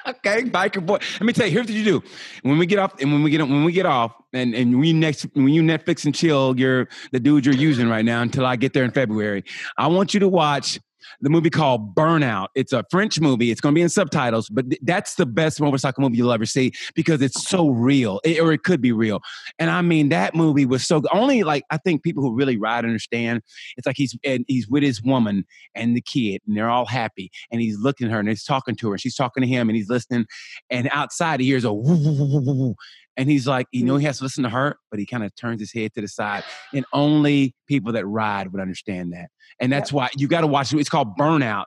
[0.09, 0.99] okay, biker boy.
[1.15, 1.53] Let me tell you.
[1.53, 2.03] Here's what you do.
[2.43, 4.93] When we get off, and when we get when we get off, and and we
[4.93, 8.55] next when you Netflix and chill, you're the dude you're using right now until I
[8.55, 9.45] get there in February.
[9.77, 10.79] I want you to watch
[11.21, 12.49] the movie called Burnout.
[12.55, 13.51] It's a French movie.
[13.51, 16.47] It's going to be in subtitles, but th- that's the best motorcycle movie you'll ever
[16.47, 19.21] see because it's so real, it, or it could be real.
[19.59, 21.03] And I mean, that movie was so.
[21.13, 23.43] Only like I think people who really ride understand.
[23.77, 25.45] It's like he's and he's with his woman
[25.75, 28.77] and the kid, and they're all happy, and he's looking at her and he's talking
[28.77, 30.27] to her, and she's talking to him, and he's listening,
[30.71, 32.75] and outside he hears a woo, woo, woo, woo, woo.
[33.19, 35.35] And he's like, you know, he has to listen to her, but he kind of
[35.37, 39.29] turns his head to the side, and only people that ride would understand that.
[39.61, 40.79] And that's why you got to watch it.
[40.79, 41.65] It's called Burnout.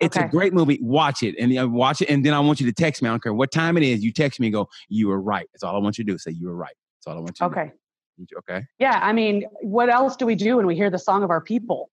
[0.00, 0.78] It's a great movie.
[0.82, 2.08] Watch it and uh, watch it.
[2.08, 3.08] And then I want you to text me.
[3.08, 4.02] I don't care what time it is.
[4.02, 5.46] You text me and go, You were right.
[5.52, 6.18] That's all I want you to do.
[6.18, 6.74] Say, You were right.
[6.98, 7.70] That's all I want you to Okay.
[8.18, 8.26] do.
[8.38, 8.64] Okay.
[8.78, 8.98] Yeah.
[9.02, 11.90] I mean, what else do we do when we hear the song of our people?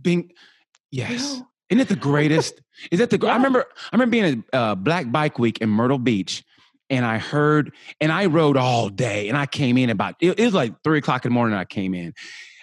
[0.00, 0.32] Being,
[0.90, 1.42] Yes.
[1.70, 2.60] Isn't it the greatest?
[2.90, 3.18] Is that the?
[3.18, 3.64] gr- I remember.
[3.92, 6.42] I remember being at uh, Black Bike Week in Myrtle Beach,
[6.90, 10.16] and I heard, and I rode all day, and I came in about.
[10.20, 11.56] It, it was like three o'clock in the morning.
[11.56, 12.12] I came in,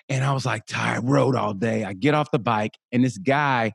[0.10, 1.04] and I was like tired.
[1.06, 1.84] Rode all day.
[1.86, 3.72] I get off the bike, and this guy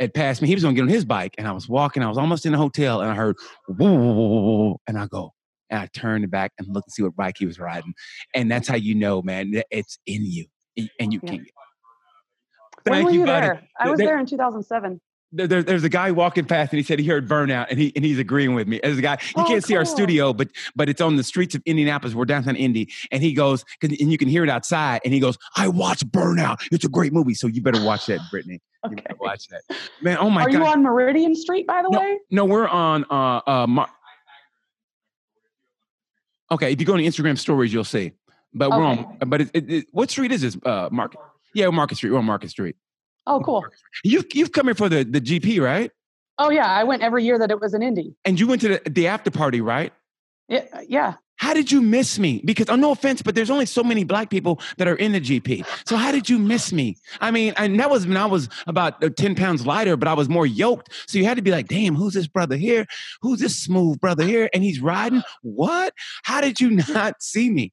[0.00, 0.48] had passed me.
[0.48, 2.02] He was going to get on his bike, and I was walking.
[2.02, 3.36] I was almost in the hotel, and I heard,
[3.68, 5.32] whoa, woo, woo, and I go,
[5.70, 7.92] and I turned back and looked and see what bike he was riding,
[8.34, 10.46] and that's how you know, man, it's in you,
[10.98, 11.30] and- you Yeah.
[11.30, 11.42] can't.
[12.84, 13.62] when Thank were you, you there?
[13.78, 15.00] I was There- there in 2007.
[15.32, 17.92] There, there- there's a guy walking past and he said he heard burnout and he
[17.96, 18.78] and he's agreeing with me.
[18.82, 21.54] There's a guy you Oh, can't see our studio, but but it's on the streets
[21.54, 22.14] of Indianapolis.
[22.14, 25.00] We're downtown Indy, and he goes and you can hear it outside.
[25.04, 26.60] And he goes, "I watch Burnout.
[26.70, 28.60] It's a great movie, so you better watch that, Brittany.
[28.84, 29.02] You Okay.
[29.02, 29.62] better watch that,
[30.00, 30.18] man.
[30.20, 32.18] Oh my god, Are you on Meridian Street, by the way?
[32.32, 33.04] no, we're on.
[33.08, 33.88] Uh, uh, Mar-
[36.50, 38.12] okay, if you go to Instagram stories, you'll see.
[38.54, 39.18] But we're on.
[39.26, 40.56] But it, it, it- what street is this?
[40.64, 41.20] Uh, Market.
[41.54, 42.10] Yeah, Market Street.
[42.10, 42.76] We're on Market Street.
[43.26, 43.64] Oh, cool.
[44.04, 45.90] You've you've come here for the the GP, right?
[46.38, 46.66] Oh, yeah.
[46.66, 48.14] I went every year that it was in Indy.
[48.24, 49.92] And you went to the, the after party, right?
[50.48, 50.64] Yeah.
[50.88, 51.14] yeah.
[51.36, 52.40] How did you miss me?
[52.44, 55.20] Because oh, no offense, but there's only so many black people that are in the
[55.20, 55.66] GP.
[55.84, 56.96] So how did you miss me?
[57.20, 60.14] I mean, and that was when I was about uh, 10 pounds lighter, but I
[60.14, 60.92] was more yoked.
[61.06, 62.86] So you had to be like, damn, who's this brother here?
[63.22, 64.48] Who's this smooth brother here?
[64.54, 65.22] And he's riding.
[65.42, 65.94] What?
[66.22, 67.72] How did you not see me?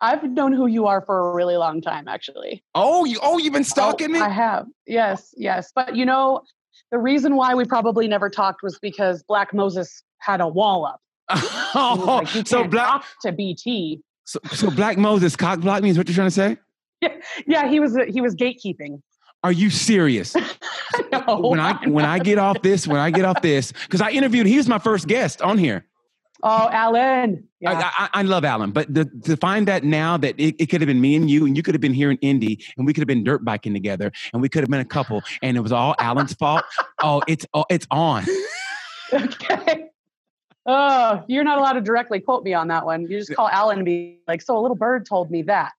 [0.00, 2.62] I've known who you are for a really long time, actually.
[2.74, 4.20] Oh, you oh, you've been Oh, stalking me?
[4.20, 4.66] I have.
[4.86, 5.72] Yes, yes.
[5.74, 6.42] But you know,
[6.90, 11.00] the reason why we probably never talked was because Black Moses had a wall up.
[11.72, 14.00] Oh, like, you so black to BT.
[14.24, 16.56] so, so black Moses cock block me is what you're trying to say?
[17.46, 19.00] Yeah, he was he was gatekeeping.
[19.44, 20.34] Are you serious?
[21.12, 24.10] no, when I when I get off this, when I get off this, because I
[24.10, 25.86] interviewed, he was my first guest on here.
[26.42, 27.46] Oh, Alan.
[27.60, 27.72] Yeah.
[27.72, 30.80] I, I, I love Alan, but the, to find that now that it, it could
[30.80, 32.92] have been me and you, and you could have been here in Indy, and we
[32.92, 35.60] could have been dirt biking together, and we could have been a couple, and it
[35.60, 36.64] was all Alan's fault.
[37.02, 38.24] Oh, it's oh, it's on.
[39.12, 39.86] okay.
[40.66, 43.02] Oh, you're not allowed to directly quote me on that one.
[43.02, 45.72] You just call Alan and be like, "So a little bird told me that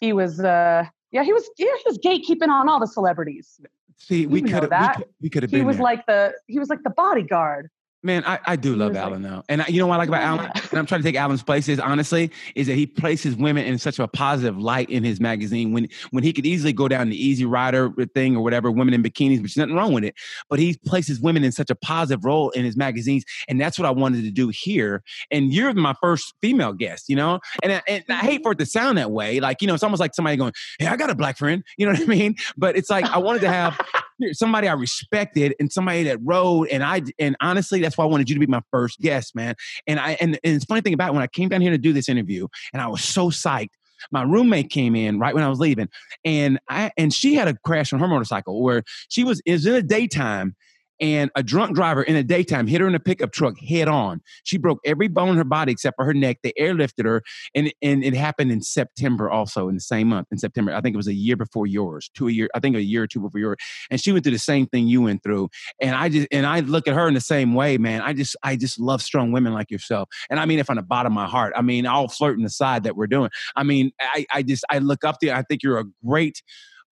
[0.00, 3.60] he was, uh, yeah, he was, yeah, he was gatekeeping on all the celebrities.
[3.98, 5.84] See, we You know could have we could, we have He was there.
[5.84, 7.70] like the, he was like the bodyguard.
[8.02, 9.94] Man, I, I do He love was like- Alan though, and I, you know what
[9.94, 12.74] I like about Alan, and I'm trying to take Alan's place is honestly is that
[12.74, 15.72] he places women in such a positive light in his magazine.
[15.72, 19.02] When when he could easily go down the Easy Rider thing or whatever, women in
[19.02, 20.14] bikinis, which is nothing wrong with it,
[20.48, 23.86] but he places women in such a positive role in his magazines, and that's what
[23.86, 25.02] I wanted to do here.
[25.32, 28.58] And you're my first female guest, you know, and I, and I hate for it
[28.58, 31.10] to sound that way, like you know, it's almost like somebody going, "Hey, I got
[31.10, 32.36] a black friend," you know what I mean?
[32.56, 33.80] But it's like I wanted to have
[34.32, 36.68] somebody I respected and somebody that rode.
[36.68, 39.54] And I and honestly, that's why I wanted you to be my first guest, man.
[39.86, 41.78] And I and, and it's funny thing about it, when I came down here to
[41.78, 43.70] do this interview, and I was so psyched.
[44.12, 45.88] My roommate came in right when I was leaving,
[46.24, 49.72] and I and she had a crash on her motorcycle where she was is in
[49.72, 50.54] the daytime.
[51.00, 54.22] And a drunk driver in the daytime hit her in a pickup truck head on.
[54.44, 56.38] She broke every bone in her body except for her neck.
[56.42, 57.22] They airlifted her,
[57.54, 60.72] and and it happened in September, also in the same month in September.
[60.72, 62.48] I think it was a year before yours, two a year.
[62.54, 63.56] I think a year or two before yours.
[63.90, 65.48] And she went through the same thing you went through.
[65.80, 68.02] And I just and I look at her in the same way, man.
[68.02, 70.08] I just I just love strong women like yourself.
[70.30, 71.52] And I mean it from the bottom of my heart.
[71.56, 73.30] I mean, all flirting aside that we're doing.
[73.54, 75.32] I mean, I I just I look up to you.
[75.32, 76.42] I think you're a great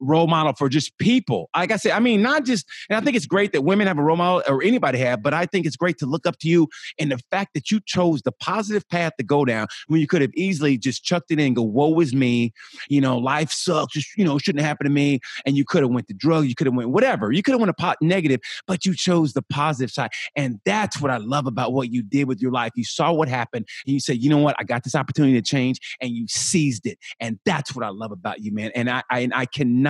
[0.01, 1.49] role model for just people.
[1.57, 3.99] Like I said, I mean, not just, and I think it's great that women have
[3.99, 6.49] a role model or anybody have, but I think it's great to look up to
[6.49, 6.69] you
[6.99, 10.23] and the fact that you chose the positive path to go down when you could
[10.23, 12.53] have easily just chucked it in and go, woe is me,
[12.89, 15.21] you know, life sucks, just, you know, shouldn't happen to me.
[15.47, 17.61] And you could have went to drugs, you could have went whatever, you could have
[17.61, 20.11] went a pot negative, but you chose the positive side.
[20.37, 22.73] And that's what I love about what you did with your life.
[22.75, 25.43] You saw what happened and you said, you know what, I got this opportunity to
[25.43, 26.99] change and you seized it.
[27.21, 28.71] And that's what I love about you, man.
[28.75, 29.84] And I, I, and I cannot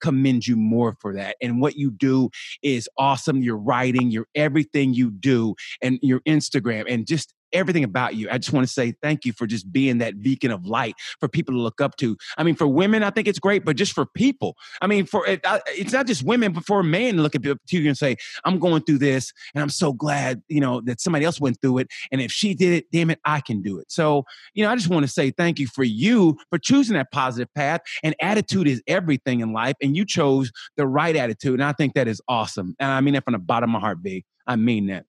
[0.00, 1.36] commend you more for that.
[1.40, 2.30] And what you do
[2.62, 3.42] is awesome.
[3.42, 8.28] Your writing, your everything you do, and your Instagram, and just everything about you.
[8.30, 11.28] I just want to say thank you for just being that beacon of light for
[11.28, 12.16] people to look up to.
[12.36, 15.26] I mean, for women, I think it's great, but just for people, I mean, for
[15.26, 17.96] it, I, it's not just women, but for a man to look at you and
[17.96, 21.60] say, "I'm going through this, and I'm so glad, you know, that somebody else went
[21.60, 24.24] through it, and if she did it, damn it, I can do it." So,
[24.54, 27.52] you know, I just want to say thank you for you for choosing that positive
[27.54, 27.80] path.
[28.02, 31.94] And attitude is everything in life, and you chose the right attitude, and I think
[31.94, 32.74] that is awesome.
[32.78, 34.24] And I mean that from the bottom of my heart, B.
[34.46, 35.06] I mean that.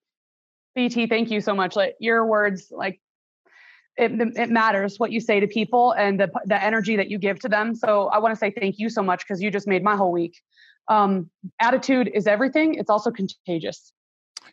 [0.76, 1.74] BT, thank you so much.
[1.74, 3.00] Like your words, like
[3.96, 7.40] it, it matters what you say to people and the, the energy that you give
[7.40, 7.74] to them.
[7.74, 10.12] So I want to say thank you so much because you just made my whole
[10.12, 10.40] week.
[10.88, 12.74] Um, attitude is everything.
[12.74, 13.92] It's also contagious.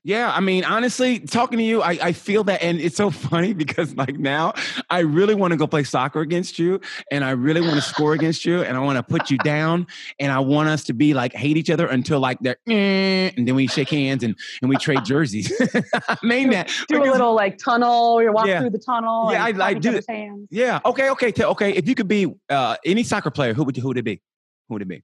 [0.04, 3.54] Yeah, I mean, honestly, talking to you, I, I feel that, and it's so funny
[3.54, 4.54] because like now,
[4.89, 6.82] I really want to go play soccer against you,
[7.12, 9.88] and I really want to score against you, and I want to put you down,
[10.20, 13.48] and I want us to be like hate each other until like they're, eh, and
[13.48, 15.52] then we shake hands and and we trade jerseys.
[16.10, 16.68] I mean that.
[16.68, 18.22] Do because- a little like tunnel.
[18.22, 18.60] You walk Yeah.
[18.62, 19.30] through the tunnel.
[19.32, 20.48] Yeah, I- I do Hands.
[20.52, 20.80] Yeah.
[20.86, 21.10] Okay.
[21.12, 21.32] Okay.
[21.32, 21.72] t- Okay.
[21.74, 24.22] If you could be uh, any soccer player, who would who would it be?
[24.68, 25.04] Who would it be?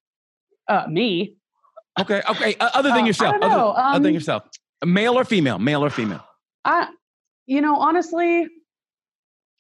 [0.68, 1.36] Uh, me.
[2.00, 2.22] Okay.
[2.30, 2.56] Okay.
[2.60, 3.36] Uh, other than Uh, yourself.
[3.42, 4.44] Other, know, other than um, yourself.
[4.86, 5.60] Male or female?
[5.60, 6.24] Male or female?
[6.66, 6.88] I,
[7.46, 8.48] you know, honestly,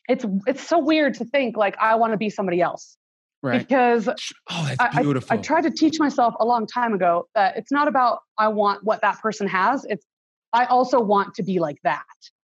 [0.07, 2.97] it's it's so weird to think like I want to be somebody else
[3.41, 3.59] Right.
[3.59, 5.33] because Oh, that's I, I- beautiful.
[5.37, 8.83] I, tried to teach myself a long time ago that it's not about I want
[8.83, 9.85] what that person has.
[9.85, 10.05] It's
[10.53, 12.03] I also want to be like that.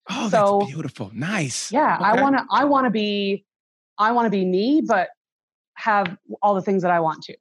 [0.09, 1.11] oh, so- that's beautiful.
[1.13, 1.71] Nice.
[1.71, 2.45] Yeah, I want to.
[2.51, 3.45] I want to be.
[3.99, 5.09] I want to be me, but
[5.75, 7.35] have all the things that I want to.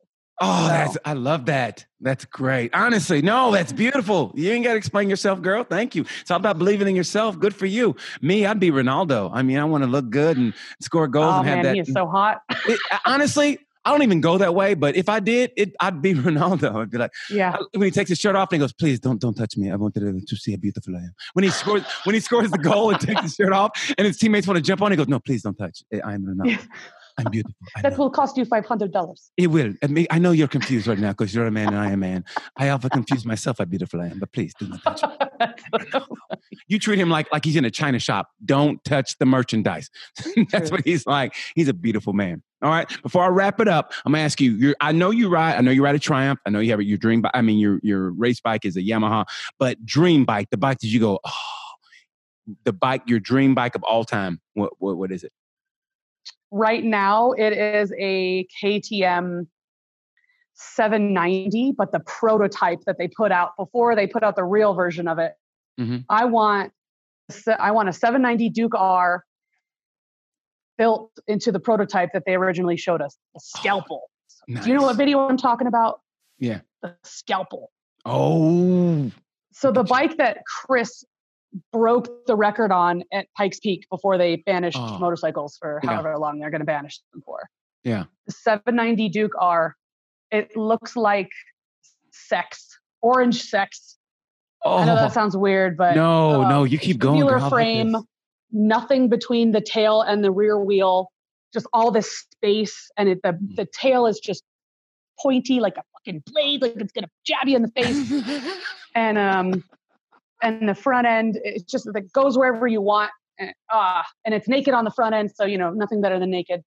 [0.45, 1.87] Oh, So- that's I love that.
[2.01, 2.75] That's great.
[2.75, 4.33] Honestly, no, that's beautiful.
[4.35, 5.63] You ain't got to explain yourself, girl.
[5.63, 6.05] Thank you.
[6.21, 7.39] It's all about believing in yourself.
[7.39, 7.95] Good for you.
[8.21, 9.31] Me, I'd be Ronaldo.
[9.33, 11.75] I mean, I want to look good and score goals oh and have man, that.
[11.75, 12.43] he is so hot.
[12.67, 14.75] It- honestly, I don't even go that way.
[14.75, 16.75] But if I did, it, I'd be Ronaldo.
[16.83, 17.13] I'd be like.
[17.31, 19.71] Yeah, when he takes his shirt off and he goes, "Please don't don't touch me.
[19.71, 22.51] I want to, to see how beautiful I am." When he scores when he scores
[22.51, 24.97] the goal and takes his shirt off, and his teammates want to jump on, he
[24.97, 25.83] goes, "No, please don't touch.
[26.05, 26.59] I'm Ronaldo.
[27.19, 27.55] I'm beautiful.
[27.83, 29.31] That will cost you five hundred dollars.
[29.37, 29.75] It will.
[29.83, 31.95] I, mean, I know you're confused right now because you're a man and I am
[31.95, 32.25] a man.
[32.57, 36.01] I often confuse myself how beautiful I am, but please do not touch me.
[36.69, 38.29] You treat him like like he's in a china shop.
[38.45, 39.91] Don't touch the merchandise.
[40.51, 40.79] That's True.
[40.79, 41.35] what he's like.
[41.55, 42.43] He's a beautiful man.
[42.63, 42.89] All right.
[43.03, 44.53] Before I wrap it up, I'm gonna ask you.
[44.53, 45.57] You're, I know you ride.
[45.57, 46.41] I know you ride a Triumph.
[46.47, 47.23] I know you have your dream.
[47.23, 47.33] bike.
[47.35, 49.27] I mean, your your race bike is a Yamaha,
[49.59, 51.33] but dream bike, the bike that you go, oh,
[52.65, 54.41] the bike, your dream bike of all time.
[54.55, 55.33] What what what is it?
[56.53, 59.47] Right now, it is a KTM
[60.55, 65.09] 790, but the prototype that they put out before they put out the real version
[65.09, 65.35] of it.
[65.81, 66.05] Mhm.
[66.09, 66.73] I want
[67.59, 69.25] I want a 790 Duke R
[70.77, 73.17] built into the prototype that they originally showed us.
[73.33, 74.11] The scalpel.
[74.47, 76.03] Do you know what video I'm talking about?
[76.39, 76.61] Yeah.
[76.83, 77.71] The scalpel.
[78.05, 79.11] Oh,
[79.53, 81.05] So the bike that Chris
[81.73, 84.99] broke the record on at Pikes Peak before they banished Oh.
[84.99, 85.91] motorcycles for Yeah.
[85.91, 87.49] however long they're going to banish them for.
[87.85, 88.05] Yeah.
[88.27, 89.77] The 790 Duke R.
[90.31, 91.31] It looks like
[92.11, 93.99] sex, orange sex.
[94.65, 94.79] oh.
[94.79, 97.21] I know that sounds weird, but no, uh, no, you keep going.
[97.27, 97.51] girl.
[97.51, 97.97] Frame,
[98.53, 101.11] nothing between the tail and the rear wheel,
[101.53, 103.57] just all this space, and it, the Mm.
[103.57, 104.43] the tail is just
[105.21, 108.11] pointy like a fucking blade, like it's gonna jab you in the face.
[108.95, 109.65] and um,
[110.43, 113.11] and the front end, it just it goes wherever you want.
[113.39, 116.31] And, ah, and it's naked on the front end, so you know nothing better than
[116.31, 116.63] naked.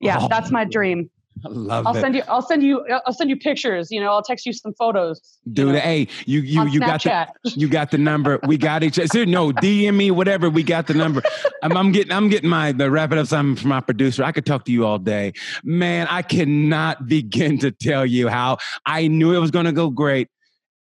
[0.00, 0.28] Yeah, Oh.
[0.28, 1.10] that's my dream.
[1.44, 2.00] I love I'll it.
[2.00, 2.22] send you.
[2.28, 2.84] I'll send you.
[3.06, 3.90] I'll send you pictures.
[3.90, 5.20] You know, I'll text you some photos.
[5.44, 8.38] you Dude, know, hey, you you you got the you got the number.
[8.46, 9.24] We got each other.
[9.24, 10.50] No, DM me, whatever.
[10.50, 11.22] We got the number.
[11.62, 14.22] I'm, I'm getting I'm getting my the wrap it up something from my producer.
[14.24, 15.32] I could talk to you all day.
[15.64, 20.28] Man, I cannot begin to tell you how I knew it was gonna go great,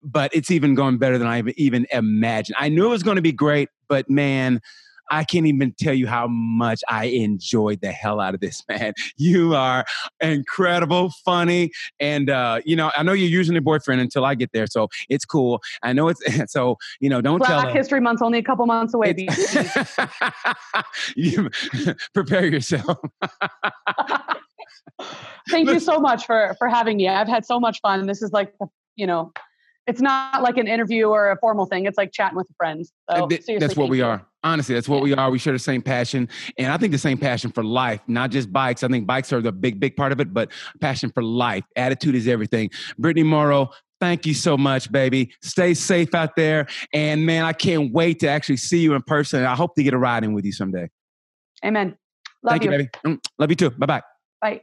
[0.04, 2.56] but it's even going better than I even imagined.
[2.58, 4.60] I knew it was gonna be great, but man.
[5.10, 8.94] I can't even tell you how much I enjoyed the hell out of this, man.
[9.16, 9.84] You are
[10.20, 14.50] incredible, funny, and uh, you know, I know you're using your boyfriend until I get
[14.52, 15.60] there, so it's cool.
[15.82, 17.74] I know it's so you know, don't tell Black.
[17.74, 19.14] History Month's only a couple months away.
[21.16, 21.50] You
[22.12, 22.98] prepare yourself.
[25.50, 27.08] Thank you so much for for having me.
[27.08, 28.06] I've had so much fun.
[28.06, 28.54] This is like
[28.96, 29.32] you know,
[29.86, 31.84] it's not like an interview or a formal thing.
[31.86, 32.92] It's like chatting with friends.
[33.10, 34.04] So Th- that's what we you.
[34.06, 34.26] are.
[34.42, 35.30] Honestly, that's what we are.
[35.30, 36.28] We share the same passion,
[36.58, 38.82] and I think the same passion for life, not just bikes.
[38.82, 41.64] I think bikes are the big, big part of it, but passion for life.
[41.76, 42.70] Attitude is everything.
[42.98, 43.70] Brittany Morrow,
[44.00, 45.32] thank you so much, baby.
[45.42, 49.44] Stay safe out there, and man, I can't wait to actually see you in person.
[49.44, 50.90] I hope to get a ride in with you someday.
[51.64, 51.96] Amen.
[52.42, 52.76] Love thank you, you.
[52.78, 52.90] baby.
[53.06, 53.70] Mm, Love you too.
[53.70, 54.02] Bye bye.
[54.42, 54.60] Bye.